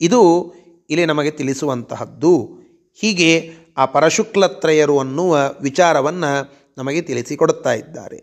[0.00, 0.54] ಇದು
[0.90, 2.48] ಇಲ್ಲಿ ನಮಗೆ ತಿಳಿಸುವಂತಹದ್ದು.
[2.94, 6.32] ಹೀಗೆ ಆ ಪರಶುಕ್ಲತ್ರಯರು ಅನ್ನುವ ವಿಚಾರವನ್ನು
[6.78, 8.18] ನಮಗೆ ತಿಳಿಸಿಕೊಡುತ್ತಾ ಇದ್ದಾರೆ.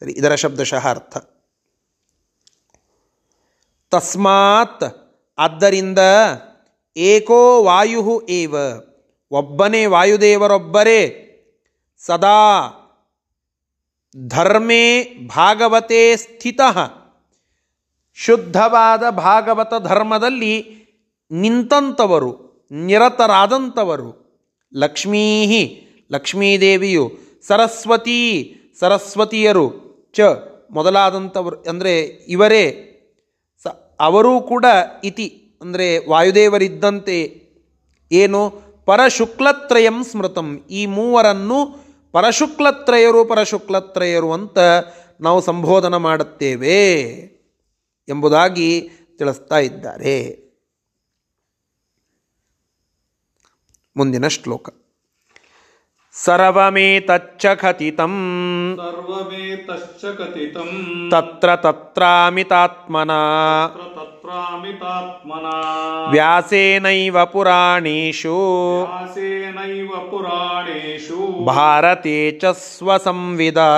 [0.00, 1.16] ಸರಿ, ಇದರ ಶಬ್ದಶಃ ಅರ್ಥ.
[3.90, 4.84] ತಸ್ಮಾತ್,
[5.38, 5.98] ಆದ್ದರಿಂದ
[6.96, 8.54] ಏಕೋ ವಾಯು ಏವ,
[9.30, 11.20] ಒಬ್ಬನೇ ವಾಯುದೇವರೊಬ್ಬರೇ,
[11.98, 12.34] ಸದಾ
[14.16, 16.60] ಧರ್ಮೇ ಭಾಗವತೆ ಸ್ಥಿತ.
[18.14, 20.54] ಶುದ್ಧವಾದ ಭಾಗವತ ಧರ್ಮದಲ್ಲಿ
[21.30, 24.24] ನಿಂತಂಥವರು ನಿರತರಾದಂಥವರು
[24.74, 25.46] ಲಕ್ಷ್ಮೀ
[26.12, 27.12] ಲಕ್ಷ್ಮೀದೇವಿಯು,
[27.46, 29.66] ಸರಸ್ವತಿ, ಸರಸ್ವತಿಯರು
[30.12, 30.20] ಚ
[30.70, 32.64] ಮೊದಲಾದಂಥವರು ಅಂದರೆ ಇವರೇ,
[33.62, 33.66] ಸ
[34.00, 34.64] ಅವರೂ ಕೂಡ
[35.04, 37.18] ಇತಿ, ಅಂದರೆ ವಾಯುದೇವರಿದ್ದಂತೆ,
[38.12, 38.40] ಏನು
[38.86, 40.66] ಪರಶುಕ್ಲತ್ರಯಂ ಸ್ಮೃತಂ.
[40.70, 41.83] ಈ ಮೂವರನ್ನು
[42.14, 44.58] ಪರಶುಕ್ಲತ್ರಯರು ಪರಶುಕ್ಲತ್ರಯರು ಅಂತ
[45.20, 46.92] ನಾವು ಸಂಬೋಧನ ಮಾಡುತ್ತೇವೆ
[48.08, 50.44] ಎಂಬುದಾಗಿ ತಿಳಿಸ್ತಾ ಇದ್ದಾರೆ.
[53.96, 54.68] ಮುಂದಿನ ಶ್ಲೋಕ.
[56.12, 58.14] ಸರ್ವಮೇತಚ್ಚ ಕಥಿತಂ
[58.76, 60.04] ಸರ್ವಮೇತಚ್ಚ
[61.10, 63.10] ತತ್ರ ತತ್ರಾಮಿತಾತ್ಮನ.
[63.66, 73.70] ತತ್ರ तत्रामितात्मना। व्यासेनैव पुराणेषु। व्यासेनैव पुराणेषु। भारते च स्वसंविदा।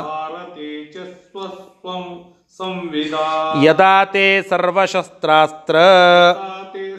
[0.00, 5.74] भारते च स्वस्वं संविदा। यदा ते सर्वशस्त्रास्त्र।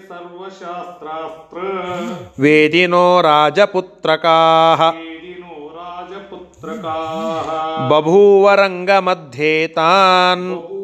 [0.09, 1.59] सर्वशास्त्रास्त्र।
[2.39, 4.91] वेदिनो राजपुत्रकाः।
[7.89, 10.74] बभूवरङ्गमध्ये तान्।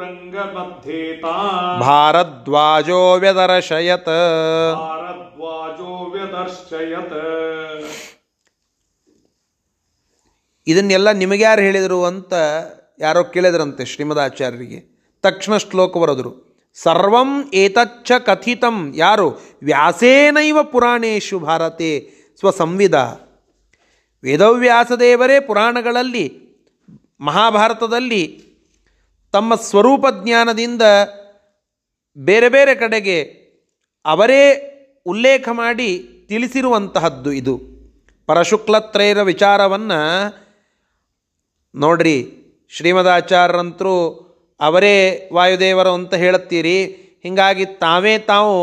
[0.00, 4.12] ಬಭೂವರಂಗಮಧ್ಯೆ ತಾನ್ ऊरङ्गमध्येतान् ಭಾರದ್ವಾಜೋ ವ್ಯದರ್ಶಯತ್
[4.78, 7.16] भारद्वाजो व्यदर्शयत्
[10.66, 12.32] ಇದನ್ನೆಲ್ಲ ನಿಮಗ್ಯಾರು ಹೇಳಿದರು ಅಂತ
[13.00, 14.78] ಯಾರೋ ಕೇಳಿದ್ರಂತೆ ಶ್ರೀಮದಾಚಾರ್ಯರಿಗೆ
[15.24, 16.32] ತಕ್ಷಣ ಶ್ಲೋಕ ಬರೆದರು
[16.76, 19.26] ಸರ್ವಂ ಏತಚ್ಚ ಕಥಿತಂ ಯಾರು
[19.62, 21.92] ವ್ಯಾಸೇನೈವ ಪುರಾಣೇಶು ಭಾರತೆ
[22.40, 22.96] ಸ್ವಸಂವಿಧ
[24.24, 26.26] ವೇದವ್ಯಾಸದೇವರೇ ಪುರಾಣಗಳಲ್ಲಿ
[27.20, 28.22] ಮಹಾಭಾರತದಲ್ಲಿ
[29.31, 30.81] ತಮ್ಮ ಸ್ವರೂಪ ಜ್ಞಾನದಿಂದ
[32.17, 33.23] ಬೇರೆ ಬೇರೆ ಕಡೆಗೆ
[34.05, 34.67] ಅವರೇ
[35.05, 37.61] ಉಲ್ಲೇಖ ಮಾಡಿ ತಿಳಿಸಿರುವಂತಹದ್ದು ಇದು.
[38.25, 39.99] ಪರಶುಕ್ಲತ್ರಯರ ವಿಚಾರವನ್ನು
[41.75, 42.17] ನೋಡ್ರಿ,
[42.69, 43.95] ಶ್ರೀಮದಾಚಾರ್ಯರಂತರೂ
[44.59, 46.83] ಅವರೇ ವಾಯುದೇವರು ಅಂತ ಹೇಳುತ್ತೀರಿ.
[47.23, 48.55] ಹೀಗಾಗಿ ತಾವೇ ತಾವು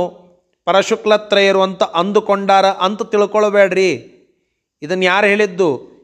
[0.64, 3.90] ಪರಶುಕ್ಲತ್ರಯರು ಅಂತ ಅಂದುಕೊಂಡಾರ ಅಂತ ತಿಳ್ಕೊಳ್ಬೇಡ್ರಿ.
[4.82, 5.97] ಇದನ್ನು ಯಾರು ಹೇಳಿದ್ದು?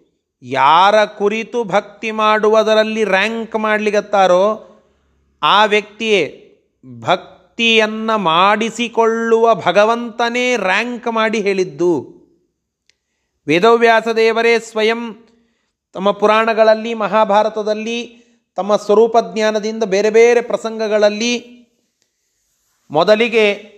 [0.46, 4.70] ಯಾರ ಕುರಿತು ಭಕ್ತಿ ಮಾಡುವುದರಲ್ಲಿ ರ್ಯಾಂಕ್ ಮಾಡಲಿಗತ್ತಾರೋ
[5.42, 6.40] ಆ ವ್ಯಕ್ತಿಯೇ
[7.00, 12.14] ಭಕ್ತಿಯನ್ನು ಮಾಡಿಸಿಕೊಳ್ಳುವ ಭಗವಂತನೇ ರ್ಯಾಂಕ್ ಮಾಡಿ ಹೇಳಿದ್ದು.
[13.46, 15.28] ವೇದವ್ಯಾಸ ದೇವರೇ ಸ್ವಯಂ
[15.92, 18.24] ತಮ್ಮ ಪುರಾಣಗಳಲ್ಲಿ, ಮಹಾಭಾರತದಲ್ಲಿ,
[18.56, 21.64] ತಮ್ಮ ಸ್ವರೂಪ ಜ್ಞಾನದಿಂದ ಬೇರೆ ಬೇರೆ ಪ್ರಸಂಗಗಳಲ್ಲಿ
[22.90, 23.74] ಮೊದಲಿಗೆ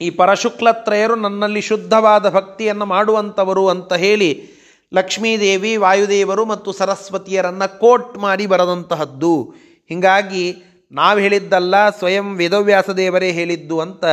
[0.00, 4.55] ಈ ಪರಶುಕ್ಲತ್ರಯರು ನನ್ನಲ್ಲಿ ಶುದ್ಧವಾದ ಭಕ್ತಿಯನ್ನು ಮಾಡುವಂಥವರು ಅಂತ ಹೇಳಿ
[4.96, 9.54] ಲಕ್ಷ್ಮೀದೇವಿ, ವಾಯುದೇವರು ಮತ್ತು ಸರಸ್ವತಿಯರನ್ನು ಕೋಟ್ ಮಾಡಿ ಬರದಂತಹದ್ದು.
[9.88, 14.04] ಹೀಗಾಗಿ ನಾವು ಹೇಳಿದ್ದಲ್ಲ, ಸ್ವಯಂ ವೇದವ್ಯಾಸ ದೇವರೇ ಹೇಳಿದ್ದು ಅಂತ.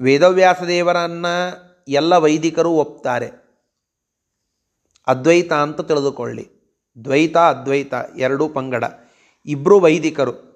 [0.00, 3.30] ವೇದವ್ಯಾಸ ದೇವರನ್ನು ಎಲ್ಲ ವೈದಿಕರು ಒಪ್ತಾರೆ.
[5.06, 6.50] ಅದ್ವೈತ ಅಂತ ತಿಳಿದುಕೊಳ್ಳಿ.
[7.04, 8.84] ದ್ವೈತ, ಅದ್ವೈತ, ಎರಡೂ ಪಂಗಡ.
[9.46, 10.54] ಇಬ್ಬರು ವೈದಿಕರು.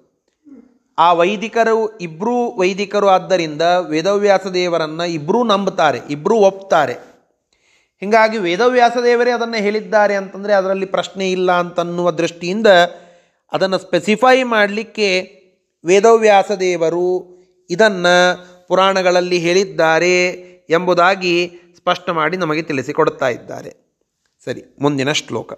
[0.97, 7.08] ಆ ವೈದಿಕರು ಇಬ್ಬರೂ ವೈದಿಕರು ಆದ್ದರಿಂದ ವೇದವ್ಯಾಸ ದೇವರನ್ನು ಇಬ್ಬರೂ ನಂಬುತ್ತಾರೆ ಇಬ್ಬರೂ ಒಪ್ತಾರೆ.
[7.99, 12.67] ಹೀಗಾಗಿ ವೇದವ್ಯಾಸ ದೇವರೇ ಅದನ್ನು ಹೇಳಿದ್ದಾರೆ ಅಂತಂದರೆ ಅದರಲ್ಲಿ ಪ್ರಶ್ನೆ ಇಲ್ಲ ಅಂತನ್ನುವ ದೃಷ್ಟಿಯಿಂದ
[13.51, 15.21] ಅದನ್ನು ಸ್ಪೆಸಿಫೈ ಮಾಡಲಿಕ್ಕೆ
[15.85, 17.37] ವೇದವ್ಯಾಸ ದೇವರು
[17.69, 20.25] ಇದನ್ನು ಪುರಾಣಗಳಲ್ಲಿ ಹೇಳಿದ್ದಾರೆ
[20.69, 23.75] ಎಂಬುದಾಗಿ ಸ್ಪಷ್ಟ ಮಾಡಿ ನಮಗೆ ತಿಳಿಸಿಕೊಡುತ್ತಾ ಇದ್ದಾರೆ.
[24.45, 25.53] ಸರಿ, ಮುಂದಿನ ಶ್ಲೋಕ.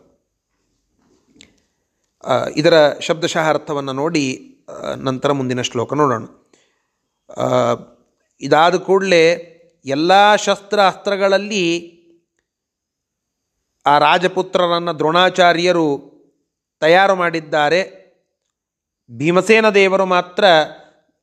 [2.56, 4.56] ಇದರ ಶಬ್ದಶಃ ಅರ್ಥವನ್ನು ನೋಡಿ
[4.97, 6.23] ನಂತರ ಮುಂದಿನ ಶ್ಲೋಕ ನೋಡೋಣ.
[8.41, 9.30] ಇದಾದ ಕೂಡಲೇ
[9.86, 12.01] ಎಲ್ಲ ಶಸ್ತ್ರ ಅಸ್ತ್ರಗಳಲ್ಲಿ
[13.86, 16.12] ಆ ರಾಜಪುತ್ರರನ್ನು ದ್ರೋಣಾಚಾರ್ಯರು
[16.80, 18.02] ತಯಾರು ಮಾಡಿದ್ದಾರೆ.
[19.17, 20.44] ಭೀಮಸೇನ ದೇವರು ಮಾತ್ರ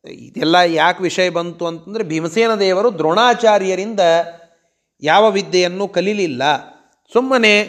[0.09, 4.01] ಇದೆಲ್ಲ ಯಾಕೆ ವಿಷಯ ಬಂತು ಅಂತಂದರೆ ಭೀಮಸೇನ ದೇವರು ದ್ರೋಣಾಚಾರ್ಯರಿಂದ
[5.03, 6.43] ಯಾವ ವಿದ್ಯೆಯನ್ನು ಕಲೀಲಿಲ್ಲ.
[7.13, 7.61] ಸುಮ್ಮನೆ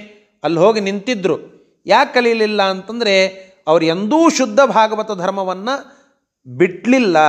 [0.44, 1.38] ಅಲ್ಲಿ ಹೋಗಿ ನಿಂತಿದ್ದರು
[1.86, 3.28] ಯಾಕೆ ಕಲೀಲಿಲ್ಲ ಅಂತಂದರೆ
[3.68, 6.00] ಅವರು ಎಂದೂ ಶುದ್ಧ ಭಾಗವತ ಧರ್ಮವನ್ನು
[6.58, 7.20] ಬಿಡಲಿಲ್ಲ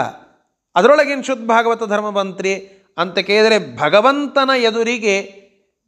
[0.74, 2.54] ಅದರೊಳಗೇನು ಶುದ್ಧ ಭಾಗವತ ಧರ್ಮ ಬಂತ್ರಿ?
[2.98, 5.39] ಅಂತ ಕೇಳಿದರೆ ಭಗವಂತನ ಎದುರಿಗೆ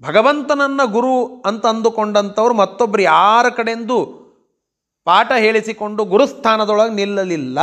[0.03, 3.99] ಭಗವಂತನನ್ನ ಗುರು ಅಂತ ಅಂದುಕೊಂಡಂಥವ್ರು ಮತ್ತೊಬ್ಬರು ಯಾರ ಕಡೆಂದು
[5.05, 7.59] ಪಾಠ ಹೇಳಿಸಿಕೊಂಡು ಗುರುಸ್ಥಾನದೊಳಗೆ ನಿಲ್ಲಲಿಲ್ಲ.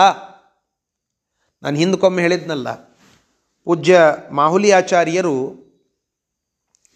[1.64, 2.74] ನಾನು ಹಿಂದಕ್ಕೊಮ್ಮೆ ಹೇಳಿದ್ನಲ್ಲ,
[3.64, 4.00] ಪೂಜ್ಯ
[4.32, 5.36] ಮಾಹುಲಿ ಆಚಾರ್ಯರು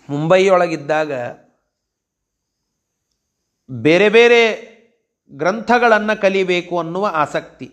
[0.09, 1.11] ಮುಂಬೈಯೊಳಗಿದ್ದಾಗ
[3.71, 4.41] ಬೇರೆ ಬೇರೆ
[5.31, 7.71] ಗ್ರಂಥಗಳನ್ನು ಕಲಿಬೇಕು ಅನ್ನುವ ಆಸಕ್ತಿ.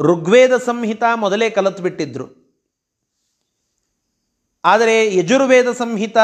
[0.00, 2.43] ಋಗ್ವೇದ ಸಂಹಿತ ಮೊದಲೇ ಕಲಿತ್ಬಿಟ್ಟಿದ್ರು.
[4.64, 6.18] ಆದರೆ ಯಜುರ್ವೇದ ಸಂಹಿತ,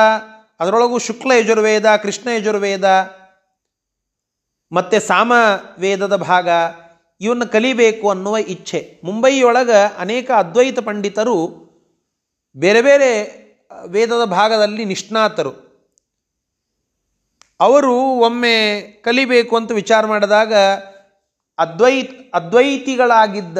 [0.60, 2.84] ಅದರೊಳಗೂ ಶುಕ್ಲ ಯಜುರ್ವೇದ, ಕೃಷ್ಣ ಯಜುರ್ವೇದ,
[4.72, 5.32] ಮತ್ತು ಸಾಮ
[5.78, 6.48] ವೇದದ ಭಾಗ,
[7.20, 9.00] ಇವನ್ನು ಕಲಿಬೇಕು ಅನ್ನುವ ಇಚ್ಛೆ.
[9.04, 11.36] ಮುಂಬೈಯೊಳಗೆ ಅನೇಕ ಅದ್ವೈತ ಪಂಡಿತರು
[12.56, 13.10] ಬೇರೆ ಬೇರೆ
[13.86, 15.70] ವೇದದ ಭಾಗದಲ್ಲಿ ನಿಷ್ಣಾತರು.
[17.60, 20.54] ಅವರು ಒಮ್ಮೆ ಕಲಿಬೇಕು ಅಂತ ವಿಚಾರ ಮಾಡಿದಾಗ
[21.58, 23.58] ಅದ್ವೈತ್ ಅದ್ವೈತಿಗಳಾಗಿದ್ದ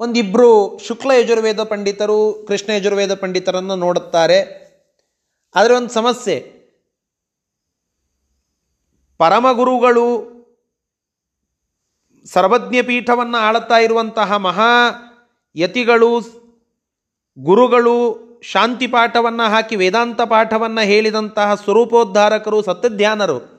[0.00, 4.68] ಒಂದಿಬ್ಬರು ಶುಕ್ಲ ಯಜುರ್ವೇದ ಪಂಡಿತರು, ಕೃಷ್ಣ ಯಜುರ್ವೇದ ಪಂಡಿತರನ್ನು ನೋಡುತ್ತಾರೆ.
[5.54, 6.58] ಆದರೆ ಒಂದು ಸಮಸ್ಯೆ.
[9.18, 10.28] ಪರಮಗುರುಗಳು
[12.26, 14.90] ಸರ್ವಜ್ಞ ಪೀಠವನ್ನು ಆಳುತ್ತಾ ಇರುವಂತಹ ಮಹಾ
[15.56, 16.20] ಯತಿಗಳು,
[17.38, 23.58] ಗುರುಗಳು ಶಾಂತಿ ಪಾಠವನ್ನು ಹಾಕಿ ವೇದಾಂತ ಪಾಠವನ್ನು ಹೇಳಿದಂತಹ ಸ್ವರೂಪೋದ್ಧಾರಕರು, ಸತ್ಯಧ್ಯಾನರು,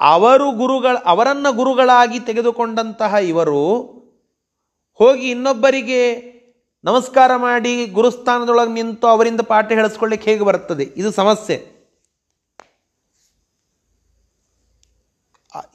[0.00, 3.97] ಅವರು ಗುರುಗಳ ಅವರನ್ನು ಗುರುಗಳಾಗಿ ತೆಗೆದುಕೊಂಡಂತಹ ಇವರು
[4.98, 6.00] ಹೋಗಿ ಇನ್ನೊಬ್ಬರಿಗೆ
[6.84, 11.78] ನಮಸ್ಕಾರ ಮಾಡಿ ಗುರುಸ್ಥಾನದೊಳಗೆ ನಿಂತು ಅವರಿಂದ ಪಾಠ ಹೇಳಿಸ್ಕೊಳ್ಳಿಕ್ಕೆ ಹೇಗೆ ಬರ್ತದೆ ಇದು ಸಮಸ್ಯೆ.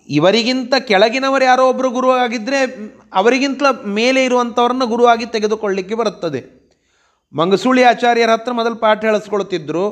[0.10, 2.60] ಇವರಿಗಿಂತ ಕೆಳಗಿನವರು ಯಾರೋ ಒಬ್ಬರು ಗುರು ಆಗಿದ್ದರೆ
[3.14, 6.42] ಅವರಿಗಿಂತ ಮೇಲೆ ಇರುವಂಥವ್ರನ್ನ ಗುರುವಾಗಿ ತೆಗೆದುಕೊಳ್ಳಿಕ್ಕೆ ಬರುತ್ತದೆ.
[7.34, 9.86] ಮಂಗಸೂಳಿ ಆಚಾರ್ಯರ ಹತ್ರ ಮೊದಲು ಪಾಠ ಹೇಳಿಸ್ಕೊಳ್ತಿದ್ರು.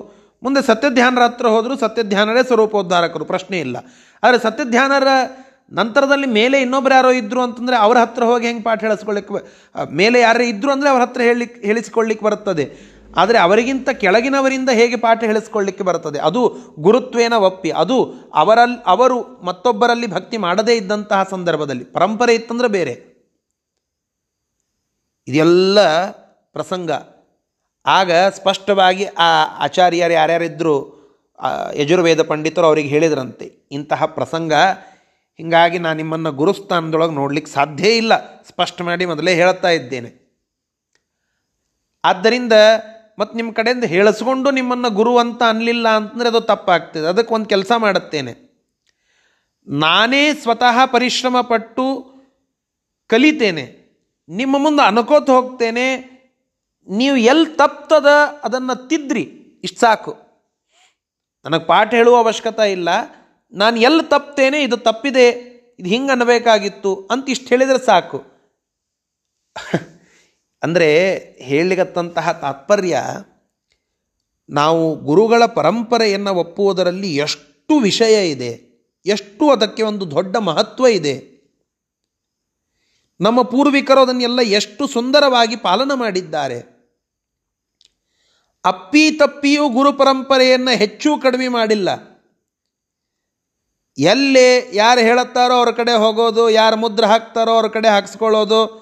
[0.44, 3.78] ಮುಂದೆ ಸತ್ಯಧ್ಯಾನರ ಹತ್ರ ಹೋದರೂ ಸತ್ಯಧ್ಯಾನರೇ ಸ್ವರೂಪೋದ್ಧಾರಕರು, ಪ್ರಶ್ನೆ ಇಲ್ಲ.
[4.24, 5.08] ಆದರೆ ಸತ್ಯಧ್ಯಾನರ
[5.72, 9.42] ನಂತರದಲ್ಲಿ ಮೇಲೆ ಇನ್ನೊಬ್ರು ಯಾರೋ ಇದ್ದರು ಅಂತಂದರೆ ಅವ್ರ ಹತ್ರ ಹೋಗಿ ಹೆಂಗೆ ಪಾಠ ಹೇಳಿಸ್ಕೊಳ್ಳಿಕ್ಕೆ
[9.96, 12.66] ಮೇಲೆ ಯಾರೇ ಇದ್ದರು ಅಂದರೆ ಅವ್ರ ಹತ್ರ ಹೇಳಿ ಹೇಳಿಸ್ಕೊಳ್ಳಿಕ್ಕೆ ಬರುತ್ತದೆ.
[13.18, 16.42] ಆದರೆ ಅವರಿಗಿಂತ ಕೆಳಗಿನವರಿಂದ ಹೇಗೆ ಪಾಠ ಹೇಳಿಸ್ಕೊಳ್ಳಿಕ್ಕೆ ಬರ್ತದೆ ಅದು
[16.80, 17.98] ಗುರುತ್ವೇನ ಒಪ್ಪಿ ಅದು
[18.34, 21.86] ಅವರಲ್ಲಿ ಅವರು ಮತ್ತೊಬ್ಬರಲ್ಲಿ ಭಕ್ತಿ ಮಾಡದೇ ಇದ್ದಂತಹ ಸಂದರ್ಭದಲ್ಲಿ.
[21.98, 22.94] ಪರಂಪರೆ ಇತ್ತಂದ್ರೆ ಬೇರೆ.
[25.28, 25.80] ಇದೆಲ್ಲ
[26.56, 26.92] ಪ್ರಸಂಗ.
[27.86, 29.30] ಆಗ ಸ್ಪಷ್ಟವಾಗಿ ಆ
[29.66, 30.76] ಆಚಾರ್ಯರು ಯಾರ್ಯಾರಿದ್ದರು
[31.76, 33.46] ಯಜುರ್ವೇದ ಪಂಡಿತರು ಅವರಿಗೆ ಹೇಳಿದ್ರಂತೆ.
[33.72, 34.54] ಇಂತಹ ಪ್ರಸಂಗ
[35.38, 38.42] ಹೀಗಾಗಿ ನಾನು ನಿಮ್ಮನ್ನು ಗುರುಸ್ಥಾನದೊಳಗೆ ನೋಡಲಿಕ್ಕೆ ಸಾಧ್ಯ ಇಲ್ಲ.
[38.44, 40.22] ಸ್ಪಷ್ಟ ಮಾಡಿ ಮೊದಲೇ ಹೇಳ್ತಾ ಇದ್ದೇನೆ.
[42.06, 42.54] ಆದ್ದರಿಂದ
[43.20, 47.08] ಮತ್ತು ನಿಮ್ಮ ಕಡೆಯಿಂದ ಹೇಳಿಸ್ಕೊಂಡು ನಿಮ್ಮನ್ನು ಗುರು ಅಂತ ಅನ್ನಲಿಲ್ಲ ಅಂತಂದರೆ ಅದು ತಪ್ಪಾಗ್ತದೆ.
[47.08, 48.52] ಅದಕ್ಕೆ ಒಂದು ಕೆಲಸ ಮಾಡುತ್ತೇನೆ.
[49.68, 52.14] ನಾನೇ ಸ್ವತಃ ಪರಿಶ್ರಮ ಪಟ್ಟು
[53.08, 53.82] ಕಲಿತೇನೆ.
[54.30, 56.12] ನಿಮ್ಮ ಮುಂದೆ ಅನ್ಕೋತ ಹೋಗ್ತೇನೆ.
[56.90, 58.08] ನೀವು ಎಲ್ಲಿ ತಪ್ತದ
[58.44, 59.22] ಅದನ್ನು ತಿದ್ರಿ.
[59.64, 60.18] ಇಷ್ಟು ಸಾಕು.
[61.46, 62.90] ನನಗೆ ಪಾಠ ಹೇಳುವ ಅವಶ್ಯಕತೆ ಇಲ್ಲ.
[63.54, 65.26] ನಾನು ಎಲ್ಲಿ ತಪ್ತೇನೆ ಇದು ತಪ್ಪಿದೆ,
[65.80, 68.20] ಇದು ಹಿಂಗೆ ಅನ್ನಬೇಕಾಗಿತ್ತು ಅಂತ ಇಷ್ಟು ಹೇಳಿದರೆ ಸಾಕು.
[70.64, 70.90] ಅಂದರೆ
[71.42, 72.98] ಹೇಳಿಗತ್ತಂತಹ ತಾತ್ಪರ್ಯ,
[74.50, 78.52] ನಾವು ಗುರುಗಳ ಪರಂಪರೆಯನ್ನು ಒಪ್ಪುವುದರಲ್ಲಿ ಎಷ್ಟು ವಿಷಯ ಇದೆ,
[79.06, 81.16] ಎಷ್ಟು ಅದಕ್ಕೆ ಒಂದು ದೊಡ್ಡ ಮಹತ್ವ ಇದೆ.
[83.20, 86.60] ನಮ್ಮ ಪೂರ್ವಿಕರು ಅದನ್ನೆಲ್ಲ ಎಷ್ಟು ಸುಂದರವಾಗಿ ಪಾಲನ ಮಾಡಿದ್ದಾರೆ.
[88.66, 91.90] ಅಪ್ಪಿ ತಪ್ಪಿಯೂ ಗುರು ಪರಂಪರೆಯನ್ನು ಹೆಚ್ಚು ಕಡಿಮೆ ಮಾಡಿಲ್ಲ.
[93.98, 98.82] ಎಲ್ಲೇ ಯಾರು ಹೇಳುತ್ತಾರೋ ಅವ್ರ ಕಡೆ ಹೋಗೋದು, ಯಾರು ಮುದ್ರೆ ಹಾಕ್ತಾರೋ ಅವ್ರ ಕಡೆ ಹಾಕ್ಸ್ಕೊಳ್ಳೋದು.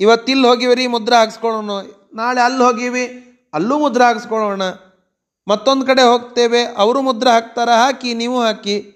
[0.00, 1.70] ಇವತ್ತಿಲ್ಲಿ ಹೋಗಿವಿ ಮುದ್ರೆ ಹಾಕ್ಸ್ಕೊಳ್ಳೋಣ
[2.14, 3.24] ನಾಳೆ ಅಲ್ಲಿ ಹೋಗಿವಿ,
[3.54, 4.62] ಅಲ್ಲೂ ಮುದ್ರೆ ಹಾಕ್ಸ್ಕೊಳ್ಳೋಣ.
[5.48, 8.94] ಮತ್ತೊಂದು ಕಡೆ ಹೋಗ್ತೇವೆ, ಅವರು ಮುದ್ರೆ ಹಾಕ್ತಾರ, ಹಾಕಿ, ನೀವು ಹಾಕಿ.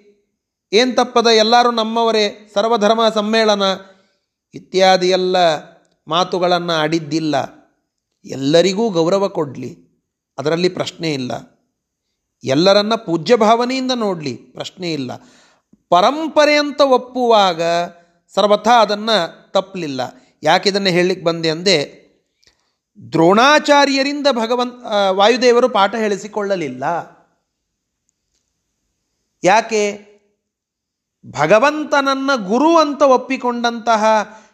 [0.73, 1.27] ಏನು ತಪ್ಪದ?
[1.27, 3.63] ಎಲ್ಲರೂ ನಮ್ಮವರೇ, ಸರ್ವಧರ್ಮ ಸಮ್ಮೇಳನ.
[4.55, 5.37] ಇತ್ಯಾದಿ ಎಲ್ಲ
[6.09, 7.35] ಮಾತುಗಳನ್ನು ಆಡಿದ್ದಿಲ್ಲ.
[8.25, 10.03] ಎಲ್ಲರಿಗೂ ಗೌರವ ಕೊಡಲಿ.
[10.39, 11.33] ಅದರಲ್ಲಿ ಪ್ರಶ್ನೆ ಇಲ್ಲ.
[12.45, 15.17] ಎಲ್ಲರನ್ನ ಪೂಜ್ಯ ಭಾವನೆಯಿಂದ ನೋಡಲಿ, ಪ್ರಶ್ನೆ ಇಲ್ಲ.
[15.89, 17.63] ಪರಂಪರೆ ಅಂತ ಒಪ್ಪುವಾಗ
[18.35, 20.01] ಸರ್ವಥಾ ಅದನ್ನು ತಪ್ಪಲಿಲ್ಲ
[20.43, 22.03] ಯಾಕೆ ಇದನ್ನು ಹೇಳಲಿಕ್ಕೆ ಬಂದೆ ಅಂದೆ
[23.13, 24.73] ದ್ರೋಣಾಚಾರ್ಯರಿಂದ ಭಗವಂತ
[25.11, 26.85] ವಾಯುದೇವರು ಪಾಠ ಹೇಳಿಸಿಕೊಳ್ಳಲಿಲ್ಲ.
[29.45, 30.13] ಯಾಕೆ?
[31.41, 34.05] ಭಗವಂತನನ್ನ ಗುರು ಅಂತ ಒಪ್ಪಿಕೊಂಡಂತಹ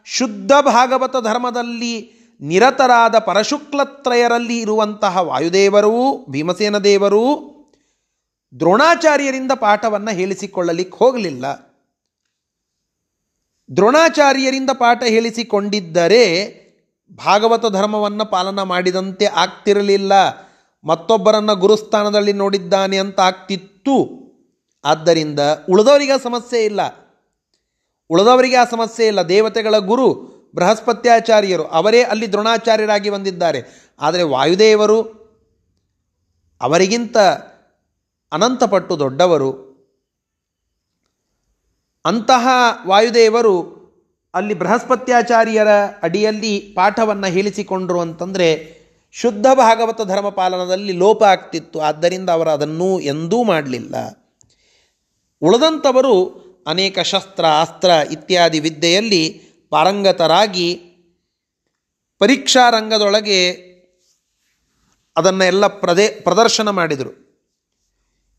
[0.04, 7.54] ಶುದ್ಧ ಭಾಗವತ ಧರ್ಮದಲ್ಲಿ ನಿರತರಾದ ಪರಶುಕ್ಲತ್ರಯರಲ್ಲಿ ಇರುವಂತಹ ವಾಯುದೇವರೂ ಭೀಮಸೇನ ದೇವರೂ
[8.56, 11.46] ದ್ರೋಣಾಚಾರ್ಯರಿಂದ ಪಾಠವನ್ನು ಹೇಳಿಸಿಕೊಳ್ಳಲಿಕ್ಕೆ ಹೋಗಲಿಲ್ಲ.
[13.76, 16.54] ದ್ರೋಣಾಚಾರ್ಯರಿಂದ ಪಾಠ ಹೇಳಿಸಿಕೊಂಡಿದ್ದರೆ
[17.10, 20.12] ಭಾಗವತ ಧರ್ಮವನ್ನು ಪಾಲನ ಮಾಡಿದಂತೆ ಆಗ್ತಿರಲಿಲ್ಲ.
[20.84, 24.08] ಮತ್ತೊಬ್ಬರನ್ನು ಗುರುಸ್ಥಾನದಲ್ಲಿ ನೋಡಿದ್ದಾನೆ ಅಂತ ಆಗ್ತಿತ್ತು.
[24.84, 26.80] ಆದ್ದರಿಂದ ಉಳಿದವರಿಗೆ ಸಮಸ್ಯೆ ಇಲ್ಲ.
[28.10, 29.22] ಉಳಿದವರಿಗೆ ಆ ಸಮಸ್ಯೆ ಇಲ್ಲ.
[29.22, 30.14] ದೇವತೆಗಳ ಗುರು,
[30.54, 33.62] ಬೃಹಸ್ಪತ್ಯಾಚಾರ್ಯರು, ಅವರೇ ಅಲ್ಲಿ ದ್ರೋಣಾಚಾರ್ಯರಾಗಿ ಬಂದಿದ್ದಾರೆ.
[34.00, 35.02] ಆದರೆ ವಾಯುದೇವರು
[36.60, 37.16] ಅವರಿಗಿಂತ
[38.32, 39.68] ಅನಂತಪಟ್ಟು ದೊಡ್ಡವರು.
[42.04, 42.48] ಅಂತಹ
[42.86, 43.78] ವಾಯುದೇವರು
[44.34, 45.68] ಅಲ್ಲಿ ಬೃಹಸ್ಪತ್ಯಾಚಾರ್ಯರ
[46.02, 48.78] ಅಡಿಯಲ್ಲಿ ಪಾಠವನ್ನು ಹೇಳಿಸಿಕೊಂಡರು ಅಂತಂದರೆ
[49.12, 51.80] ಶುದ್ಧ ಭಾಗವತ ಧರ್ಮ ಪಾಲನದಲ್ಲಿ ಲೋಪ ಆಗ್ತಿತ್ತು.
[51.80, 53.94] ಆದ್ದರಿಂದ ಅವರು ಅದನ್ನು ಎಂದೂ ಮಾಡಲಿಲ್ಲ.
[55.42, 59.30] ಉಳಿದಂಥವರು ಅನೇಕ ಶಸ್ತ್ರ, ಅಸ್ತ್ರ ಇತ್ಯಾದಿ ವಿದ್ಯೆಯಲ್ಲಿ
[59.70, 60.74] ಪಾರಂಗತರಾಗಿ
[62.18, 63.52] ಪರೀಕ್ಷಾ ರಂಗದೊಳಗೆ
[65.16, 67.27] ಅದನ್ನು ಎಲ್ಲ ಪ್ರದೇ, ಪ್ರದರ್ಶನ ಮಾಡಿದರು.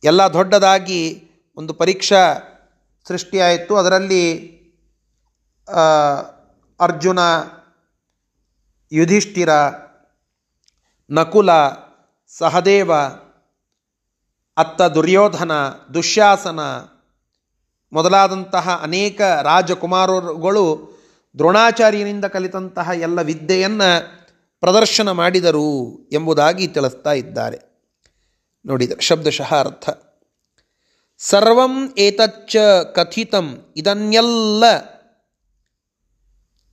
[0.04, 2.18] ಎಲ್ಲ ದೊಡ್ಡದಾಗಿ ಒಂದು ಪರೀಕ್ಷಾ
[3.08, 3.78] ಸೃಷ್ಟಿಯಾಯಿತು.
[3.78, 4.60] ಅದರಲ್ಲಿ
[6.80, 7.20] ಅರ್ಜುನ,
[8.92, 9.50] ಯುಧಿಷ್ಠಿರ,
[11.12, 11.50] ನಕುಲ,
[12.28, 12.94] ಸಹದೇವ,
[14.58, 15.52] ಅತ್ತ ದುರ್ಯೋಧನ,
[15.94, 16.60] ದುಶ್ಯಾಸನ
[17.94, 21.00] ಮೊದಲಾದಂತಹ ಅನೇಕ ರಾಜಕುಮಾರರುಗಳು
[21.38, 24.20] ದ್ರೋಣಾಚಾರ್ಯನಿಂದ ಕಲಿತಂತಹ ಎಲ್ಲ ವಿದ್ಯೆಯನ್ನು
[24.60, 27.69] ಪ್ರದರ್ಶನ ಮಾಡಿದರು ಎಂಬುದಾಗಿ ತಿಳಿಸ್ತಾ ಇದ್ದಾರೆ.
[28.66, 29.90] ನೋಡಿದರೆ ಶಬ್ದಶಃ ಅರ್ಥ
[31.18, 32.58] ಸರ್ವಂ ಏತಚ್ಚ
[32.96, 34.64] ಕಥಿತಂ, ಇದನ್ನೆಲ್ಲ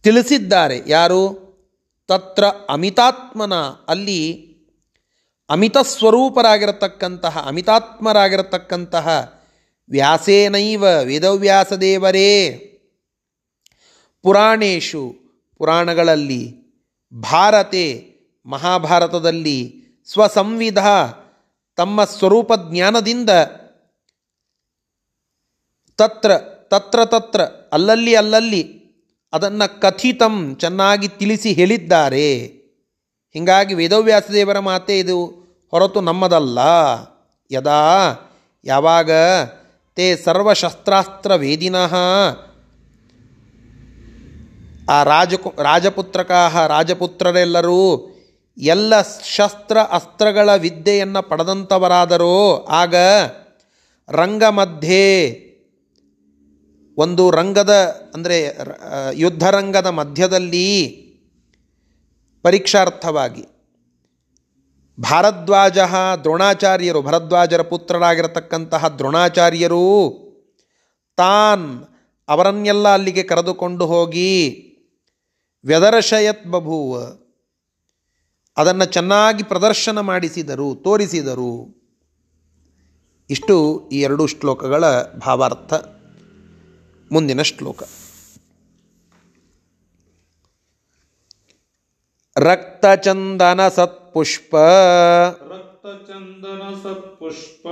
[0.03, 0.83] ತಿಳಿಸಿದ್ದಾರೆ.
[0.87, 1.46] ಯಾರು?
[2.09, 3.53] ತತ್ರ ಅಮಿತಾತ್ಮನ.
[3.88, 4.46] ಅಲ್ಲಿ
[5.51, 9.09] ಅಮಿತ ಸ್ವರೂಪರಾಗಿರತಕ್ಕಂತಹ ಅಮಿತಾತ್ಮರಾಗಿರತಕ್ಕಂತಹ
[9.88, 12.57] ವ್ಯಾಸೇನೈವ ವೇದವ್ಯಾಸದೇವರೇ
[14.22, 15.14] ಪುರಾಣೇಶು.
[15.59, 16.53] ಪುರಾಣಗಳಲ್ಲಿ
[17.14, 19.75] ಭಾರತೆ ಮಹಾಭಾರತದಲ್ಲಿ
[20.07, 20.79] ಸ್ವಸಂವಿಧ
[21.76, 23.30] ತಮ್ಮ ಸ್ವರೂಪ ಜ್ಞಾನದಿಂದ
[25.96, 26.30] ತತ್ರ
[26.68, 27.40] ತತ್ರ ತತ್ರ,
[27.72, 28.86] ಅಲ್ಲಲ್ಲಿ ಅಲ್ಲಲ್ಲಿ
[29.32, 32.46] ಅದನ್ನು ಕಥಿತಂ ಚೆನ್ನಾಗಿ ತಿಳಿಸಿ ಹೇಳಿದ್ದಾರೆ.
[33.32, 35.26] ಹೀಗಾಗಿ ವೇದವ್ಯಾಸದೇವರ ಮಾತೆ ಇದು
[35.70, 36.58] ಹೊರತು ನಮ್ಮದಲ್ಲ.
[37.50, 38.12] ಯದಾ
[38.64, 39.10] ಯಾವಾಗ
[39.94, 41.94] ತೇ ಸರ್ವಶಸ್ತ್ರಾಸ್ತ್ರ ವೇದಿನಃ
[44.90, 48.10] ಆ ರಾಜಕು, ರಾಜಪುತ್ರಕಾಹ ರಾಜಪುತ್ರರೆಲ್ಲರೂ
[48.58, 49.02] ಎಲ್ಲ
[49.34, 52.94] ಶಸ್ತ್ರ ಅಸ್ತ್ರಗಳ ವಿದ್ಯೆಯನ್ನು ಪಡೆದಂಥವರಾದರೋ, ಆಗ
[54.08, 55.04] ರಂಗ ಮಧ್ಯೆ
[56.98, 57.72] ಒಂದು ರಂಗದ,
[58.14, 58.58] ಅಂದರೆ
[59.14, 60.68] ಯುದ್ಧರಂಗದ ಮಧ್ಯದಲ್ಲಿ
[62.42, 63.44] ಪರೀಕ್ಷಾರ್ಥವಾಗಿ.
[64.98, 65.78] ಭಾರದ್ವಾಜ
[66.22, 69.84] ದ್ರೋಣಾಚಾರ್ಯರು, ಭರದ್ವಾಜರ ಪುತ್ರರಾಗಿರತಕ್ಕಂತಹ ದ್ರೋಣಾಚಾರ್ಯರು
[71.16, 71.84] ತಾನ್
[72.28, 74.32] ಅವರನ್ನೆಲ್ಲ ಅಲ್ಲಿಗೆ ಕರೆದುಕೊಂಡು ಹೋಗಿ
[75.64, 76.96] ವ್ಯದರ್ಶಯತ್ ಬಭೂವ
[78.56, 81.76] ಅದನ್ನು ಚೆನ್ನಾಗಿ ಪ್ರದರ್ಶನ ಮಾಡಿಸಿದರು ತೋರಿಸಿದರು.
[83.30, 85.74] ಇಷ್ಟು ಈ ಎರಡು ಶ್ಲೋಕಗಳ ಭಾವಾರ್ಥ.
[87.12, 87.82] ಮುಂದಿನ ಶ್ಲೋಕ.
[92.36, 94.56] ರಕ್ತಚಂದನ ಸತ್ಪುಷ್ಪ.
[94.56, 97.66] ರಕ್ತಚಂದನ ಸತ್ಪುಷ್ಪ.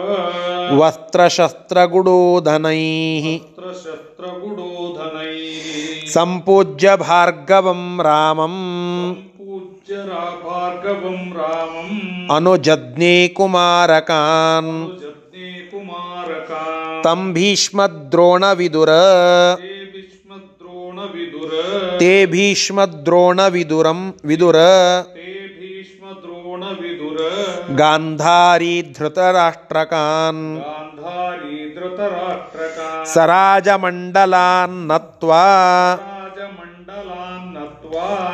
[0.73, 3.39] ವಸ್ತ್ರಶಸ್ತ್ರಗುಡೋಧನೈ.
[3.39, 6.07] ವಸ್ತ್ರಶಸ್ತ್ರಗುಡೋಧನೈ.
[6.07, 8.55] ಸಂಪೂಜ್ಯ ಭಾರ್ಗವಂ ರಾಮಂ.
[9.95, 11.91] ಪೂಜ್ಯ ಭಾರ್ಗವಂ ರಾಮಂ
[12.31, 14.71] ಅನುಜಜ್ಞೇ ಕುಮಾರಕಾನ್
[15.03, 16.51] ಜಜ್ಞೆ ಕುಮಾರಕ
[17.05, 18.91] ತಂ ಭೀಷ್ಮದ್ರೋಣ ವಿದುರ
[19.61, 21.53] ತೇ ಭೀಷ್ಮದ್ರೋಣ ವಿದುರ
[22.01, 24.59] ತೇ ಭೀಷ್ಮದ್ರೋಣ ವಿದುರಂ ವಿದುರ
[25.11, 25.29] ತೇ
[25.59, 26.63] ಭೀಷ್ಮದ್ರೋಣ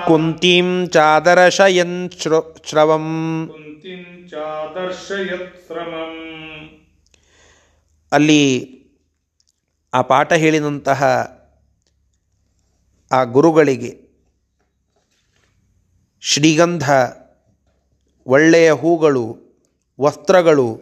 [0.07, 2.33] ಕುಂತೀಂ ಚಾದರಶಯನ್ ಶ್ರ
[2.67, 3.05] ಶ್ರವಂ.
[8.13, 8.43] ಅಲ್ಲಿ
[9.95, 11.01] ಆ ಪಾಠ ಹೇಳಿದಂತಹ
[13.13, 14.11] ಆ ಗುರುಗಳಿಗೆ
[16.21, 16.91] ಶ್ರೀಗಂಧ
[18.27, 19.37] ಒಳ್ಳೆಯ ಹೂಗಳು
[20.01, 20.81] ವಸ್ತ್ರಗಳು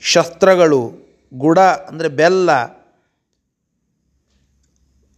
[0.00, 0.92] ಶಸ್ತ್ರಗಳು
[1.34, 2.50] ಗುಡ ಅಂದರೆ ಬೆಲ್ಲ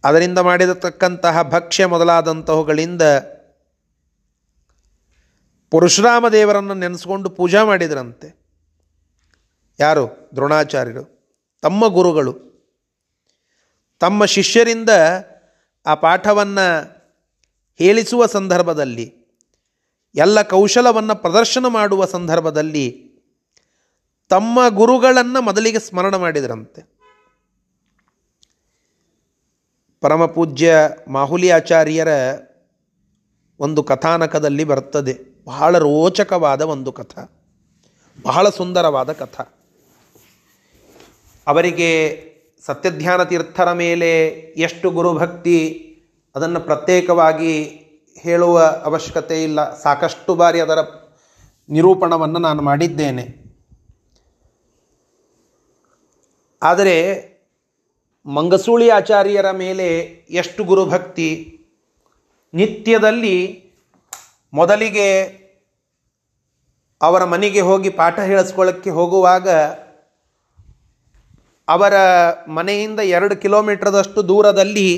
[0.07, 3.01] ಅದರಿಂದ ಮಾಡಿರತಕ್ಕಂತಹ ಭಕ್ಷ್ಯ ಮೊದಲಾದಂತಹಗಳಿಂದ
[5.71, 8.41] ಪರಶುರಾಮ ದೇವರನ್ನು ನೆನೆಸ್ಕೊಂಡು ಪೂಜಾ ಮಾಡಿದರಂತೆ.
[9.79, 10.29] ಯಾರು?
[10.35, 11.35] ದ್ರೋಣಾಚಾರ್ಯರು.
[11.61, 12.39] ತಮ್ಮ ಗುರುಗಳು.
[13.99, 14.89] ತಮ್ಮ ಶಿಷ್ಯರಿಂದ
[15.85, 16.97] ಆ ಪಾಠವನ್ನು
[17.77, 19.27] ಹೇಳಿಸುವ ಸಂದರ್ಭದಲ್ಲಿ,
[20.15, 23.07] ಎಲ್ಲ ಕೌಶಲವನ್ನು ಪ್ರದರ್ಶನ ಮಾಡುವ ಸಂದರ್ಭದಲ್ಲಿ
[24.29, 26.96] ತಮ್ಮ ಗುರುಗಳನ್ನು ಮೊದಲಿಗೆ ಸ್ಮರಣ ಮಾಡಿದರಂತೆ.
[30.01, 30.75] ಪರಮಪೂಜ್ಯ
[31.07, 32.07] ಮಾಹುಲಿ ಆಚಾರ್ಯರ
[33.59, 35.45] ಒಂದು ಕಥಾನಕದಲ್ಲಿ ಬರ್ತದೆ.
[35.45, 37.19] ಬಹಳ ರೋಚಕವಾದ ಒಂದು ಕಥ.
[38.21, 39.41] ಬಹಳ ಸುಂದರವಾದ ಕಥ.
[41.47, 42.23] ಅವರಿಗೆ
[42.65, 45.83] ಸತ್ಯಧ್ಯಾನ ತೀರ್ಥರ ಮೇಲೆ ಎಷ್ಟು ಗುರುಭಕ್ತಿ,
[46.35, 47.63] ಅದನ್ನು ಪ್ರತ್ಯೇಕವಾಗಿ
[48.19, 49.79] ಹೇಳುವ ಅವಶ್ಯಕತೆ ಇಲ್ಲ.
[49.79, 50.77] ಸಾಕಷ್ಟು ಬಾರಿ ಅದರ
[51.69, 53.47] ನಿರೂಪಣವನ್ನು ನಾನು ಮಾಡಿದ್ದೇನೆ.
[56.63, 57.36] ಆದರೆ
[58.27, 59.87] ಮಂಗಸೂಳಿ ಆಚಾರ್ಯರ ಮೇಲೆ
[60.31, 61.29] ಎಷ್ಟು ಗುರುಭಕ್ತಿ?
[62.53, 63.37] ನಿತ್ಯದಲ್ಲಿ
[64.53, 65.09] ಮೊದಲಿಗೆ
[67.01, 69.47] ಅವರ ಮನೆಗೆ ಹೋಗಿ ಪಾಠ ಹೇಳಿಸ್ಕೊಳ್ಳೋಕ್ಕೆ ಹೋಗುವಾಗ
[71.67, 71.93] ಅವರ
[72.47, 74.89] ಮನೆಯಿಂದ ಎರಡು ಕಿಲೋಮೀಟ್ರದಷ್ಟು ದೂರದಲ್ಲಿ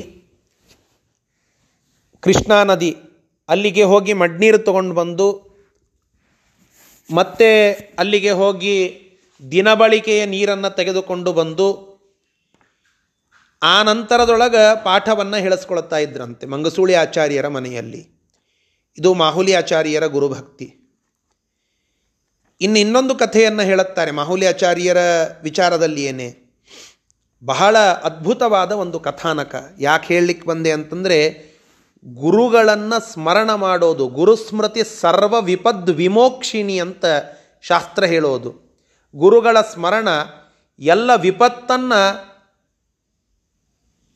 [2.23, 2.91] ಕೃಷ್ಣಾ ನದಿ,
[3.49, 5.27] ಅಲ್ಲಿಗೆ ಹೋಗಿ ಮಡ್ನೀರು ತಗೊಂಡು ಬಂದು
[7.09, 7.49] ಮತ್ತೆ
[7.99, 8.75] ಅಲ್ಲಿಗೆ ಹೋಗಿ
[9.41, 11.67] ದಿನಬಳಿಕೆಯ ನೀರನ್ನು ತೆಗೆದುಕೊಂಡು ಬಂದು
[13.63, 18.19] ಆ ನಂತರದೊಳಗೆ ಪಾಠವನ್ನು ಹೇಳಿಸ್ಕೊಳ್ತಾ ಇದ್ರಂತೆ ಮಂಗಸೂಳಿ ಆಚಾರ್ಯರ ಮನೆಯಲ್ಲಿ.
[18.97, 20.75] ಇದು ಮಾಹುಲಿ ಆಚಾರ್ಯರ ಗುರುಭಕ್ತಿ.
[22.61, 24.97] ಇನ್ನು ಇನ್ನೊಂದು ಕಥೆಯನ್ನು ಹೇಳುತ್ತಾರೆ ಮಾಹುಲಿ ಆಚಾರ್ಯರ
[25.43, 26.35] ವಿಚಾರದಲ್ಲಿ ಏನೇ?
[27.45, 29.75] ಬಹಳ ಅದ್ಭುತವಾದ ಒಂದು ಕಥಾನಕ.
[29.79, 31.49] ಯಾಕೆ ಹೇಳಲಿಕ್ಕೆ ಬಂದೆ ಅಂತಂದರೆ,
[32.05, 37.05] ಗುರುಗಳನ್ನು ಸ್ಮರಣ ಮಾಡೋದು ಗುರುಸ್ಮೃತಿ ಸರ್ವ ವಿಪದ್ ವಿಮೋಕ್ಷಿಣಿ ಅಂತ
[37.61, 38.77] ಶಾಸ್ತ್ರ ಹೇಳೋದು.
[39.15, 40.07] ಗುರುಗಳ ಸ್ಮರಣ
[40.79, 42.28] ಎಲ್ಲ ವಿಪತ್ತನ್ನು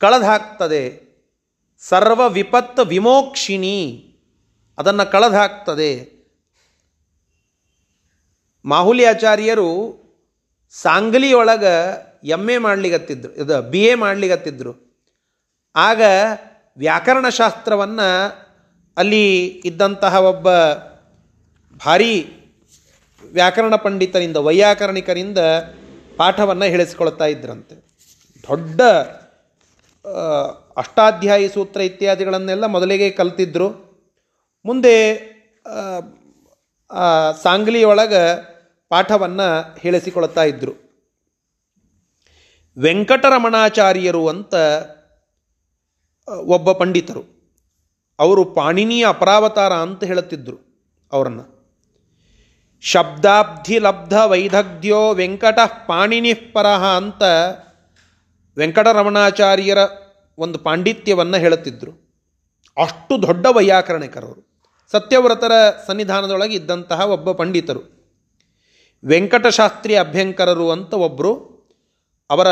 [0.04, 0.82] ಕಳೆದು ಹಾಕ್ತದೆ
[1.80, 3.78] ಸರ್ವ ವಿಪತ್ತು ವಿಮೋಕ್ಷಿಣಿ.
[4.78, 5.92] ಅದನ್ನು ಕಳೆದಾಕ್ತದೆ
[8.66, 9.68] ಮಾಹುಲಿ ಆಚಾರ್ಯರು
[10.72, 11.74] ಸಾಂಗ್ಲಿಯೊಳಗೆ
[12.24, 14.74] ಎಂ ಎ ಮಾಡ್ಲಿಗತ್ತಿದ್ರು ಇದು ಬಿ ಎ ಮಾಡ್ಲಿಗತ್ತಿದ್ರು
[15.76, 16.02] ಆಗ
[16.78, 18.10] ವ್ಯಾಕರಣಶಾಸ್ತ್ರವನ್ನು
[18.98, 20.48] ಅಲ್ಲಿ ಇದ್ದಂತಹ ಒಬ್ಬ
[21.86, 22.28] ಭಾರಿ
[23.32, 25.38] ವ್ಯಾಕರಣ ಪಂಡಿತರಿಂದ, ವೈಯಾಕರಣಿಕರಿಂದ
[26.18, 27.76] ಪಾಠವನ್ನು ಹೇಳಿಸ್ಕೊಳ್ತಾ ಇದ್ರಂತೆ.
[28.48, 28.82] ದೊಡ್ಡ
[30.78, 33.70] ಅಷ್ಟಾಧ್ಯಾಯಿ ಸೂತ್ರ ಇತ್ಯಾದಿಗಳನ್ನೆಲ್ಲ ಮೊದಲಿಗೆ ಕಲ್ತಿದ್ರು.
[34.66, 34.96] ಮುಂದೆ
[37.44, 38.24] ಸಾಂಗ್ಲಿಯೊಳಗೆ
[38.90, 39.48] ಪಾಠವನ್ನು
[39.80, 40.74] ಹೇಳಿಸಿಕೊಳ್ತಾ ಇದ್ದರು
[42.78, 44.56] ವೆಂಕಟರಮಣಾಚಾರ್ಯರು ಅಂತ
[46.28, 47.24] ಒಬ್ಬ ಪಂಡಿತರು.
[48.20, 50.58] ಅವರು ಪಾಣಿನಿಯ ಅಪರಾವತಾರ ಅಂತ ಹೇಳುತ್ತಿದ್ದರು
[51.12, 51.46] ಅವರನ್ನು.
[52.84, 57.24] ಶಬ್ದಾಬ್ಧಿ ಲಬ್ಧ ವೈದಗ್ಧ್ಯ ವೆಂಕಟ ಪಾಣಿನಿ ಪರಹ ಅಂತ
[58.58, 59.78] ವೆಂಕಟರಮಣಾಚಾರ್ಯರ
[60.38, 61.92] ಒಂದು ಪಾಂಡಿತ್ಯವನ್ನು ಹೇಳುತ್ತಿದ್ದರು
[62.78, 64.42] ಅಷ್ಟು ದೊಡ್ಡ ವೈಯಾಕರಣಿಕರವರು.
[64.92, 65.52] ಸತ್ಯವ್ರತರ
[65.88, 67.82] ಸನ್ನಿಧಾನದೊಳಗೆ ಇದ್ದಂತಹ ಒಬ್ಬ ಪಂಡಿತರು.
[69.06, 71.54] ವೆಂಕಟಶಾಸ್ತ್ರಿ ಅಭ್ಯಂಕರರು ಅಂತ ಒಬ್ಬರು
[72.30, 72.48] ಅವರ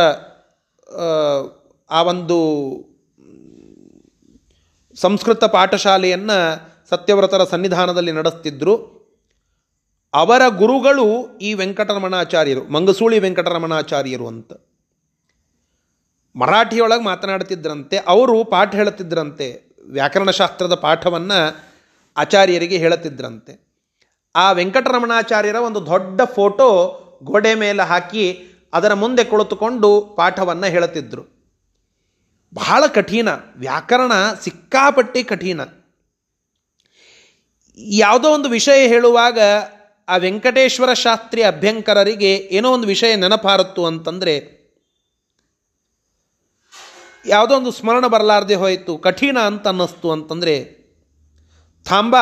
[1.89, 2.37] ಆ, ಒಂದು
[4.95, 6.37] ಸಂಸ್ಕೃತ ಪಾಠಶಾಲೆಯನ್ನು
[6.89, 9.01] ಸತ್ಯವ್ರತರ ಸನ್ನಿಧಾನದಲ್ಲಿ ನಡೆಸ್ತಿದ್ದರು
[10.13, 14.53] ಅವರ ಗುರುಗಳು ಈ ವೆಂಕಟರಮಣಾಚಾರ್ಯರು ಮಂಗಸೂಳಿ ವೆಂಕಟರಮಣಾಚಾರ್ಯರು ಅಂತ.
[16.35, 21.55] ಮರಾಠಿಯೊಳಗೆ ಮಾತನಾಡ್ತಿದ್ರಂತೆ, ಅವರು ಪಾಠ ಹೇಳುತ್ತಿದ್ದರಂತೆ ವ್ಯಾಕರಣಶಾಸ್ತ್ರದ ಪಾಠವನ್ನು
[22.17, 23.71] ಆಚಾರ್ಯರಿಗೆ ಹೇಳುತ್ತಿದ್ದರಂತೆ
[24.35, 26.67] ಆ ವೆಂಕಟರಮಣಾಚಾರ್ಯರ ಒಂದು ದೊಡ್ಡ ಫೋಟೋ
[27.23, 31.23] ಗೋಡೆ ಮೇಲೆ ಹಾಕಿ ಅದರ ಮುಂದೆ ಕುಳಿತುಕೊಂಡು ಪಾಠವನ್ನು ಹೇಳುತ್ತಿದ್ದರು
[32.53, 34.11] ಬಹಳ ಕಠಿಣ, ವ್ಯಾಕರಣ
[34.41, 35.61] ಸಿಕ್ಕಾಪಟ್ಟಿ ಕಠಿಣ.
[37.77, 39.39] ಯಾವುದೋ ಒಂದು ವಿಷಯ ಹೇಳುವಾಗ
[40.07, 44.60] ಆ ವೆಂಕಟೇಶ್ವರ ಶಾಸ್ತ್ರಿ ಅಭ್ಯಂಕರರಿಗೆ ಏನೋ ಒಂದು ವಿಷಯ ನೆನಪಾರತ್ತು ಅಂತಂದರೆ
[47.25, 48.97] ಯಾವುದೋ ಒಂದು ಸ್ಮರಣ ಬರಲಾರ್ದೆ ಹೋಯಿತು.
[48.97, 50.81] ಕಠಿಣ ಅಂತ ಅನ್ನಿಸ್ತು ಅಂತಂದರೆ,
[51.85, 52.15] ಥಾಂಬ,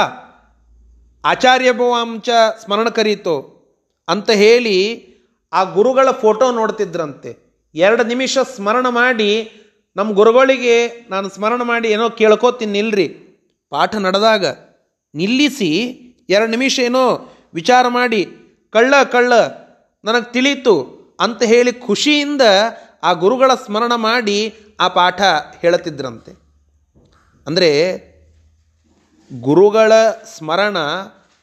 [1.26, 2.30] ಆಚಾರ್ಯ ಭವಾಂಚ
[2.64, 3.60] ಸ್ಮರಣ ಕರೀತು
[4.08, 5.10] ಅಂತ ಹೇಳಿ
[5.54, 7.38] ಆ ಗುರುಗಳ ಫೋಟೋ ನೋಡ್ತಿದ್ರಂತೆ.
[7.76, 9.52] ಎರಡು ನಿಮಿಷ ಸ್ಮರಣ ಮಾಡಿ,
[9.96, 13.08] ನಮ್ಮ ಗುರುಗಳಿಗೆ ನಾನು ಸ್ಮರಣ ಮಾಡಿ ಏನೋ ಕೇಳ್ಕೋತೀನಿ ನಿಲ್ರಿ.
[13.70, 14.46] ಪಾಠ ನಡೆದಾಗ
[15.16, 15.76] ನಿಲ್ಲಿಸಿ,
[16.30, 18.28] ಎರಡು ನಿಮಿಷ ಏನೋ ವಿಚಾರ ಮಾಡಿ,
[18.70, 19.34] ಕಳ್ಳ ಕಳ್ಳ,
[20.06, 22.42] ನನಗೆ ತಿಳಿತು ಅಂತ ಹೇಳಿ ಖುಷಿಯಿಂದ
[23.04, 25.22] ಆ ಗುರುಗಳ ಸ್ಮರಣ ಮಾಡಿ ಆ ಪಾಠ
[25.62, 26.32] ಹೇಳುತ್ತಿದ್ರಂತೆ.
[27.48, 28.10] ಅಂದರೆ
[29.34, 29.92] ಗುರುಗಳ
[30.38, 30.78] ಸ್ಮರಣ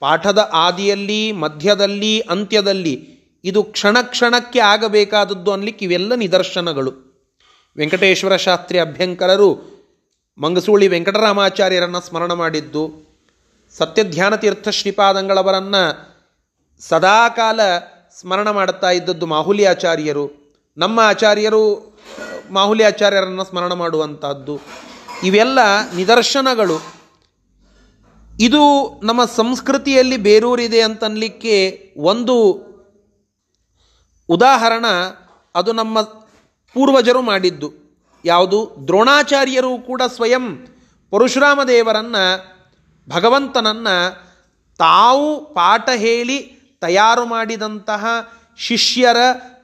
[0.01, 6.93] ಪಾಠದ ಆದಿಯಲ್ಲಿ, ಮಧ್ಯದಲ್ಲಿ, ಅಂತ್ಯದಲ್ಲಿ, ಇದು ಕ್ಷಣ ಕ್ಷಣಕ್ಕೆ ಆಗಬೇಕಾದದ್ದು ಅನ್ಲಿಕ್ಕೆ ಇವೆಲ್ಲ ನಿದರ್ಶನಗಳು.
[7.77, 9.77] ವೆಂಕಟೇಶ್ವರ ಶಾಸ್ತ್ರಿ ಅಭ್ಯಂಕರರು
[10.39, 13.15] ಮಂಗಸೂಳಿ ವೆಂಕಟರಾಮಾಚಾರ್ಯರನ್ನು ಸ್ಮರಣ ಮಾಡಿದ್ದು,
[13.79, 16.17] ಸತ್ಯಧ್ಯಾನ ತೀರ್ಥ ಶ್ರೀಪಾದಂಗಳವರನ್ನು
[16.81, 17.61] ಸದಾಕಾಲ
[18.21, 20.46] ಸ್ಮರಣ ಮಾಡುತ್ತಾ ಇದ್ದದ್ದು ಮಾಹುಲಿ ಆಚಾರ್ಯರು.
[20.79, 21.99] ನಮ್ಮ ಆಚಾರ್ಯರು,
[22.51, 24.61] ಮಾಹುಲಿ ಆಚಾರ್ಯರನ್ನು ಸ್ಮರಣ ಮಾಡುವಂಥದ್ದು
[25.24, 25.59] ಇವೆಲ್ಲ
[25.95, 26.79] ನಿದರ್ಶನಗಳು.
[28.41, 32.53] ಇದು ನಮ್ಮ ಸಂಸ್ಕೃತಿಯಲ್ಲಿ ಬೇರೂರಿದೆ ಅಂತನ್ಲಿಕ್ಕೆ ಒಂದು
[34.29, 34.85] ಉದಾಹರಣ
[35.55, 36.03] ಅದು ನಮ್ಮ
[36.74, 37.72] ಪೂರ್ವಜರು ಮಾಡಿದ್ದು.
[38.24, 38.77] ಯಾವುದು?
[38.87, 40.66] ದ್ರೋಣಾಚಾರ್ಯರು ಕೂಡ ಸ್ವಯಂ
[41.11, 42.57] ಪರಶುರಾಮ ದೇವರನ್ನು
[43.11, 44.27] ಭಗವಂತನನ್ನು
[44.79, 46.39] ತಾವು ಪಾಠ ಹೇಳಿ
[46.81, 48.07] ತಯಾರು ಮಾಡಿದಂತಹ
[48.59, 49.16] ಶಿಷ್ಯರ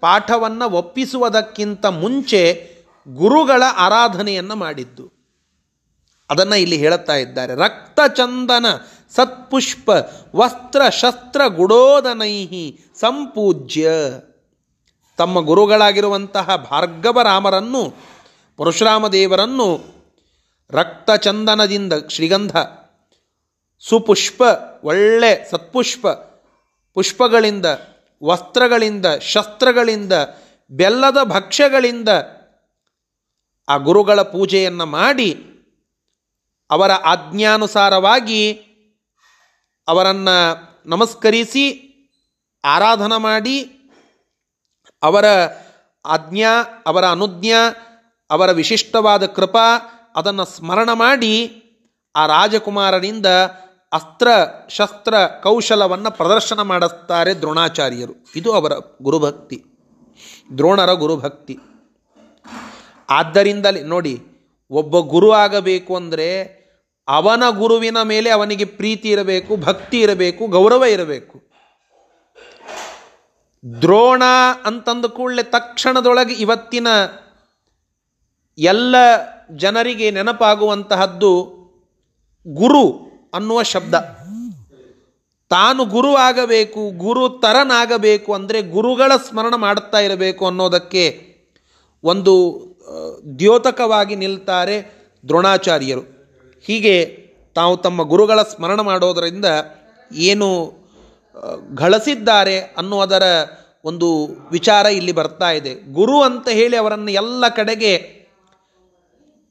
[0.02, 2.70] ಪಾಠವನ್ನು ಒಪ್ಪಿಸುವುದಕ್ಕಿಂತ ಮುಂಚೆ
[3.08, 5.10] ಗುರುಗಳ ಆರಾಧನೆಯನ್ನು ಮಾಡಿದ್ದು.
[6.30, 7.54] ಅದನ್ನು ಇಲ್ಲಿ ಹೇಳುತ್ತಾ ಇದ್ದಾರೆ.
[7.54, 8.66] ರಕ್ತಚಂದನ
[9.14, 9.90] ಸತ್ಪುಷ್ಪ
[10.36, 13.90] ವಸ್ತ್ರ ಶಸ್ತ್ರ ಗುಡೋದನೈಹಿ ಸಂಪೂಜ್ಯ.
[15.16, 17.94] ತಮ್ಮ ಗುರುಗಳಾಗಿರುವಂತಹ ಭಾರ್ಗವ ರಾಮರನ್ನು
[18.56, 19.80] ಪರಶುರಾಮ ದೇವರನ್ನು
[20.70, 22.56] ರಕ್ತಚಂದನದಿಂದ ಶ್ರೀಗಂಧ,
[23.80, 24.42] ಸುಪುಷ್ಪ,
[24.84, 26.08] ಒಳ್ಳೆ ಸತ್ಪುಷ್ಪ
[26.94, 27.66] ಪುಷ್ಪಗಳಿಂದ
[28.24, 30.12] ವಸ್ತ್ರಗಳಿಂದ, ಶಸ್ತ್ರಗಳಿಂದ,
[30.70, 32.08] ಬೆಲ್ಲದ ಭಕ್ಷ್ಯಗಳಿಂದ
[33.68, 35.34] ಆ ಗುರುಗಳ ಪೂಜೆಯನ್ನು ಮಾಡಿ
[36.70, 38.52] ಅವರ ಆಜ್ಞಾನುಸಾರವಾಗಿ
[39.88, 40.36] ಅವರನ್ನು
[40.86, 41.88] ನಮಸ್ಕರಿಸಿ,
[42.64, 43.62] ಆರಾಧನ ಮಾಡಿ,
[45.02, 45.24] ಅವರ
[46.06, 47.74] ಆಜ್ಞಾ, ಅವರ ಅನುಜ್ಞಾ,
[48.30, 49.76] ಅವರ ವಿಶಿಷ್ಟವಾದ ಕೃಪಾ,
[50.16, 51.62] ಅದನ್ನು ಸ್ಮರಣ ಮಾಡಿ
[52.16, 53.26] ಆ ರಾಜಕುಮಾರನಿಂದ
[53.92, 54.28] ಅಸ್ತ್ರ,
[54.68, 58.14] ಶಸ್ತ್ರ ಕೌಶಲವನ್ನು ಪ್ರದರ್ಶನ ಮಾಡುತ್ತಾರೆ ದ್ರೋಣಾಚಾರ್ಯರು.
[58.36, 58.72] ಇದು ಅವರ
[59.02, 59.64] ಗುರುಭಕ್ತಿ.
[60.58, 61.58] ದ್ರೋಣರ ಗುರುಭಕ್ತಿ.
[63.10, 64.22] ಆದ್ದರಿಂದಲೇ ನೋಡಿ,
[64.70, 66.62] ಒಬ್ಬ ಗುರು ಆಗಬೇಕು ಅಂದರೆ
[67.08, 71.42] ಅವನ ಗುರುವಿನ ಮೇಲೆ ಅವನಿಗೆ ಪ್ರೀತಿ ಇರಬೇಕು, ಭಕ್ತಿ ಇರಬೇಕು, ಗೌರವ ಇರಬೇಕು.
[73.80, 74.22] ದ್ರೋಣ
[74.64, 76.86] ಅಂತಂದು ಕೂಡಲೇ ತಕ್ಷಣದೊಳಗೆ ಇವತ್ತಿನ
[78.58, 78.96] ಎಲ್ಲ
[79.56, 81.62] ಜನರಿಗೆ ನೆನಪಾಗುವಂತಹದ್ದು
[82.46, 83.94] ಗುರು ಅನ್ನುವ ಶಬ್ದ.
[85.50, 91.04] ತಾನು ಗುರುವಾಗಬೇಕು ಗುರು ತರನಾಗಬೇಕು ಅಂದರೆ ಗುರುಗಳ ಸ್ಮರಣ ಮಾಡುತ್ತಾ ಇರಬೇಕು ಅನ್ನೋದಕ್ಕೆ
[92.04, 92.34] ಒಂದು
[93.38, 94.76] ದ್ಯೋತಕವಾಗಿ ನಿಲ್ತಾರೆ
[95.28, 96.00] ದ್ರೋಣಾಚಾರ್ಯರು.
[96.64, 96.96] ಹೀಗೆ
[97.54, 99.44] ತಾವು ತಮ್ಮ ಗುರುಗಳ ಸ್ಮರಣ ಮಾಡೋದರಿಂದ
[100.12, 100.72] ಏನು
[101.74, 103.22] ಗಳಿಸಿದ್ದಾರೆ ಅನ್ನುವುದರ
[103.84, 105.74] ಒಂದು ವಿಚಾರ ಇಲ್ಲಿ ಬರ್ತಾ ಇದೆ.
[105.92, 108.22] ಗುರು ಅಂತ ಹೇಳಿ ಅವರನ್ನು ಎಲ್ಲ ಕಡೆಗೆ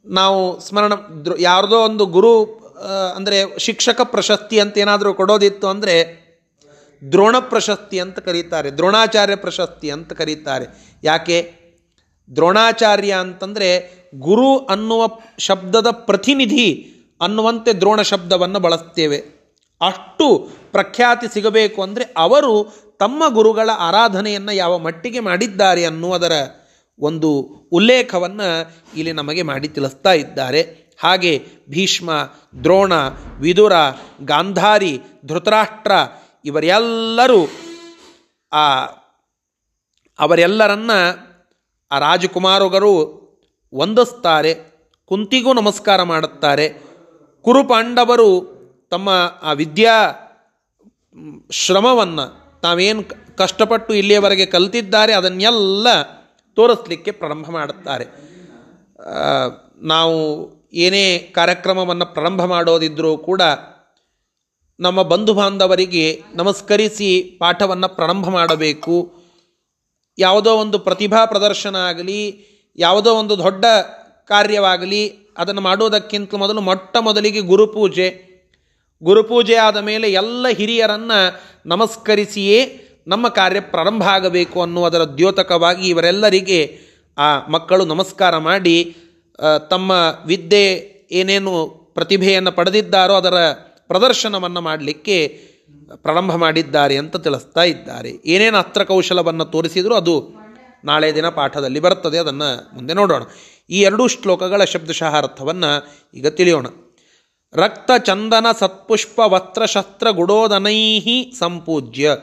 [0.06, 0.94] ನಾವು ಸ್ಮರಣ
[1.40, 2.61] ಯಾರದೋ ಒಂದು ಗುರು
[3.16, 5.96] ಅಂದರೆ ಶಿಕ್ಷಕ ಪ್ರಶಸ್ತಿ ಅಂತ ಏನಾದರೂ ಕೊಡೋದಿತ್ತು ಅಂದರೆ
[7.02, 10.66] ದ್ರೋಣ ಪ್ರಶಸ್ತಿ ಅಂತ ಕರೀತಾರೆ, ದ್ರೋಣಾಚಾರ್ಯ ಪ್ರಶಸ್ತಿ ಅಂತ ಕರೀತಾರೆ.
[11.04, 11.38] ಯಾಕೆ?
[12.36, 13.70] ದ್ರೋಣಾಚಾರ್ಯ ಅಂತಂದರೆ
[14.20, 15.08] ಗುರು ಅನ್ನುವ
[15.40, 16.68] ಶಬ್ದದ ಪ್ರತಿನಿಧಿ
[17.22, 19.20] ಅನ್ನುವಂತೆ ದ್ರೋಣ ಶಬ್ದವನ್ನು ಬಳಸ್ತೇವೆ.
[19.82, 20.28] ಅಷ್ಟು
[20.72, 22.54] ಪ್ರಖ್ಯಾತಿ ಸಿಗಬೇಕು ಅಂದರೆ ಅವರು
[23.00, 26.32] ತಮ್ಮ ಗುರುಗಳ ಆರಾಧನೆಯನ್ನು ಯಾವ ಮಟ್ಟಿಗೆ ಮಾಡಿದ್ದಾರೆ ಅನ್ನುವುದರ
[27.00, 27.30] ಒಂದು
[27.72, 28.48] ಉಲ್ಲೇಖವನ್ನು
[28.98, 30.91] ಇಲ್ಲಿ ನಮಗೆ ಮಾಡಿ ತಿಳಿಸ್ತಾ ಇದ್ದಾರೆ.
[31.02, 32.12] ಹಾಗೆ ಭೀಷ್ಮ,
[32.64, 32.94] ದ್ರೋಣ,
[33.40, 33.74] ವಿದುರ,
[34.22, 35.92] ಗಾಂಧಾರಿ, ಧೃತರಾಷ್ಟ್ರ
[36.46, 37.48] ಇವರೆಲ್ಲರೂ
[38.54, 38.86] ಆ
[40.20, 40.92] ಅವರೆಲ್ಲರನ್ನ
[41.92, 43.22] ಆ ರಾಜಕುಮಾರುಗರು
[43.76, 44.56] ವಂದಿಸ್ತಾರೆ,
[45.06, 46.70] ಕುಂತಿಗೂ ನಮಸ್ಕಾರ ಮಾಡುತ್ತಾರೆ.
[47.42, 49.10] ಕುರುಪಾಂಡವರು ತಮ್ಮ
[49.42, 50.12] ಆ ವಿದ್ಯಾ
[51.52, 53.04] ಶ್ರಮವನ್ನು ತಾವೇನು
[53.38, 56.02] ಕಷ್ಟಪಟ್ಟು ಇಲ್ಲಿಯವರೆಗೆ ಕಲಿತಿದ್ದಾರೆ ಅದನ್ನೆಲ್ಲ
[56.56, 58.06] ತೋರಿಸ್ಲಿಕ್ಕೆ ಪ್ರಾರಂಭ ಮಾಡುತ್ತಾರೆ.
[59.88, 63.42] ನಾವು ಏನೇ ಕಾರ್ಯಕ್ರಮವನ್ನು ಪ್ರಾರಂಭ ಮಾಡೋದಿದ್ರೂ ಕೂಡ
[64.80, 69.14] ನಮ್ಮ ಬಂಧು ಬಾಂಧವರಿಗೆ ನಮಸ್ಕರಿಸಿ ಪಾಠವನ್ನು ಪ್ರಾರಂಭ ಮಾಡಬೇಕು.
[70.20, 73.66] ಯಾವುದೋ ಒಂದು ಪ್ರತಿಭಾ ಪ್ರದರ್ಶನ ಆಗಲಿ, ಯಾವುದೋ ಒಂದು ದೊಡ್ಡ
[74.26, 78.32] ಕಾರ್ಯವಾಗಲಿ, ಅದನ್ನು ಮಾಡುವುದಕ್ಕಿಂತ ಮೊದಲು ಮೊಟ್ಟ ಮೊದಲಿಗೆ ಗುರುಪೂಜೆ
[79.04, 86.80] ಗುರುಪೂಜೆ ಆದ ಮೇಲೆ ಎಲ್ಲ ಹಿರಿಯರನ್ನು ನಮಸ್ಕರಿಸಿಯೇ ನಮ್ಮ ಕಾರ್ಯ ಪ್ರಾರಂಭ ಆಗಬೇಕು ಅನ್ನುವುದರ ದ್ಯೋತಕವಾಗಿ ಇವರೆಲ್ಲರಿಗೆ
[87.18, 88.96] ಆ ಮಕ್ಕಳು ನಮಸ್ಕಾರ ಮಾಡಿ
[89.70, 89.92] ತಮ್ಮ
[90.26, 93.52] ವಿದ್ಯೆ ಏನೇನು ಪ್ರತಿಭೆಯನ್ನು ಪಡೆದಿದ್ದಾರೋ ಅದರ
[93.88, 95.28] ಪ್ರದರ್ಶನವನ್ನು ಮಾಡಲಿಕ್ಕೆ
[95.96, 98.12] ಪ್ರಾರಂಭ ಮಾಡಿದ್ದಾರೆ ಅಂತ ತಿಳಿಸ್ತಾ ಇದ್ದಾರೆ.
[98.26, 100.34] ಏನೇನು ಅಸ್ತ್ರ ಕೌಶಲವನ್ನು ತೋರಿಸಿದರೂ ಅದು
[100.86, 103.22] ನಾಳೆ ದಿನ ಪಾಠದಲ್ಲಿ ಬರ್ತದೆ ಅದನ್ನು ಮುಂದೆ ನೋಡೋಣ.
[103.70, 106.66] ಈ ಎರಡೂ ಶ್ಲೋಕಗಳ ಶಬ್ದಶಃ ಅರ್ಥವನ್ನು ಈಗ ತಿಳಿಯೋಣ.
[107.54, 112.16] ರಕ್ತ ಚಂದನ ಸತ್ಪುಷ್ಪ ವಸ್ತ್ರಶಸ್ತ್ರ ಗುಡೋದನೈಹಿ ಸಂಪೂಜ್ಯ.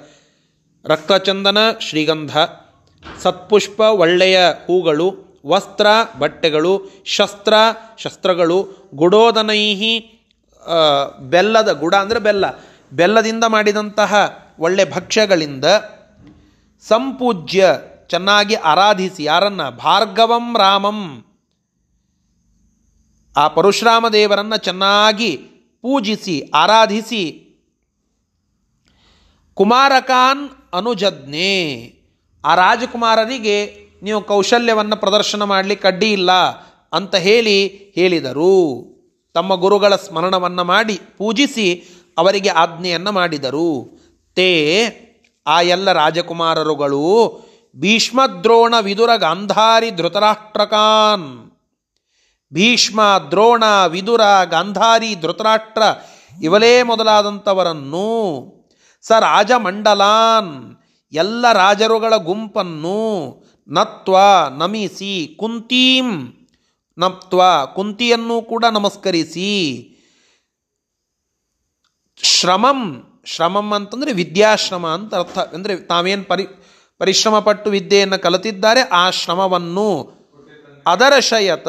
[0.85, 2.37] ರಕ್ತಚಂದನ ಶ್ರೀಗಂಧ,
[3.23, 5.87] ಸತ್ಪುಷ್ಪ ಒಳ್ಳೆಯ ಹೂಗಳು ವಸ್ತ್ರ,
[6.19, 7.55] ಬಟ್ಟೆಗಳು, ಶಸ್ತ್ರ,
[7.99, 10.25] ಶಸ್ತ್ರಗಳು, ಗುಡೋದನೈಹಿ
[11.21, 12.45] ಬೆಲ್ಲದ ಗುಡ ಅಂದರೆ ಬೆಲ್ಲ.
[12.93, 14.15] ಬೆಲ್ಲದಿಂದ ಮಾಡಿದಂತಹ
[14.59, 15.65] ಒಳ್ಳೆ ಭಕ್ಷ್ಯಗಳಿಂದ
[16.81, 17.79] ಸಂಪೂಜ್ಯ,
[18.09, 19.25] ಚೆನ್ನಾಗಿ ಆರಾಧಿಸಿ.
[19.25, 19.69] ಯಾರನ್ನ?
[19.69, 21.25] ಭಾರ್ಗವಂ ರಾಮಂ.
[23.37, 25.37] ಆ ಪರಶುರಾಮ ದೇವರನ್ನು ಚೆನ್ನಾಗಿ
[25.83, 27.45] ಪೂಜಿಸಿ, ಆರಾಧಿಸಿ.
[29.55, 31.53] ಕುಮಾರಕಾನ್ ಅನುಜಜ್ಞೆ.
[32.45, 36.33] ಆ ರಾಜಕುಮಾರರಿಗೆ ನೀವು ಕೌಶಲ್ಯವನ್ನು ಪ್ರದರ್ಶನ ಮಾಡಲಿಕ್ಕೆ ಅಡ್ಡಿ ಇಲ್ಲ
[36.93, 38.85] ಅಂತ ಹೇಳಿ ಹೇಳಿದರು.
[39.35, 41.85] ತಮ್ಮ ಗುರುಗಳ ಸ್ಮರಣವನ್ನು ಮಾಡಿ ಪೂಜಿಸಿ
[42.19, 43.99] ಅವರಿಗೆ ಆಜ್ಞೆಯನ್ನು ಮಾಡಿದರು.
[44.35, 44.87] ತೇ,
[45.47, 47.39] ಆ ಎಲ್ಲ ರಾಜಕುಮಾರರುಗಳು
[47.77, 51.53] ಭೀಷ್ಮದ್ರೋಣ ವಿದುರ ಗಾಂಧಾರಿ ಧೃತರಾಷ್ಟ್ರಕಾನ್.
[52.55, 54.21] ಭೀಷ್ಮ, ದ್ರೋಣ, ವಿದುರ,
[54.51, 55.83] ಗಾಂಧಾರಿ ಧೃತರಾಷ್ಟ್ರ
[56.43, 58.09] ಇವಲೇ ಮೊದಲಾದಂಥವರನ್ನು
[59.03, 60.77] ಸ ರಾಜಮಂಡಲಾನ್
[61.13, 64.17] ಎಲ್ಲ ರಾಜರುಗಳ ಗುಂಪನ್ನು ನತ್ವ
[64.59, 66.33] ನಮಿಸಿ ಕುಂತೀಂ.
[66.99, 67.43] ನಪ್ತ್ವ
[67.75, 69.51] ಕುಂತಿಯನ್ನು ಕೂಡ ನಮಸ್ಕರಿಸಿ.
[72.23, 75.39] ಶ್ರಮಂ ಶ್ರಮಂ ಅಂತಂದರೆ ವಿದ್ಯಾಶ್ರಮ ಅಂತ ಅರ್ಥ.
[75.39, 76.47] ಅಂದರೆ ತಾವೇನು ಪರಿ,
[76.99, 80.19] ಪರಿಶ್ರಮ ಪಟ್ಟು ವಿದ್ಯೆಯನ್ನು ಕಲಿತಿದ್ದಾರೆ, ಆ ಶ್ರಮವನ್ನು
[80.87, 81.69] ಅದರಶಯತ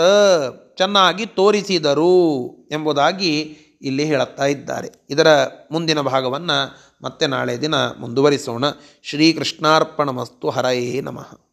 [0.77, 3.41] ಚೆನ್ನಾಗಿ ತೋರಿಸಿದರು ಎಂಬುದಾಗಿ
[3.81, 5.07] ಇಲ್ಲಿ ಹೇಳುತ್ತಾ ಇದ್ದಾರೆ.
[5.09, 5.27] ಇದರ
[5.71, 8.63] ಮುಂದಿನ ಭಾಗವನ್ನು ಮತ್ತೆ ನಾಳೆ ದಿನ ಮುಂದುವರಿಸೋಣ.
[9.03, 11.48] ಶ್ರೀಕೃಷ್ಣಾರ್ಪಣಮಸ್ತು ಹರಯೇ ನಮಃ.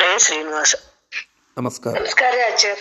[0.00, 0.74] ಹರೇ ಶ್ರೀನಿವಾಸ
[1.56, 2.76] ನಮಸ್ಕಾರ ನಮಸ್ಕಾರ ಆಚಾರ್ಯ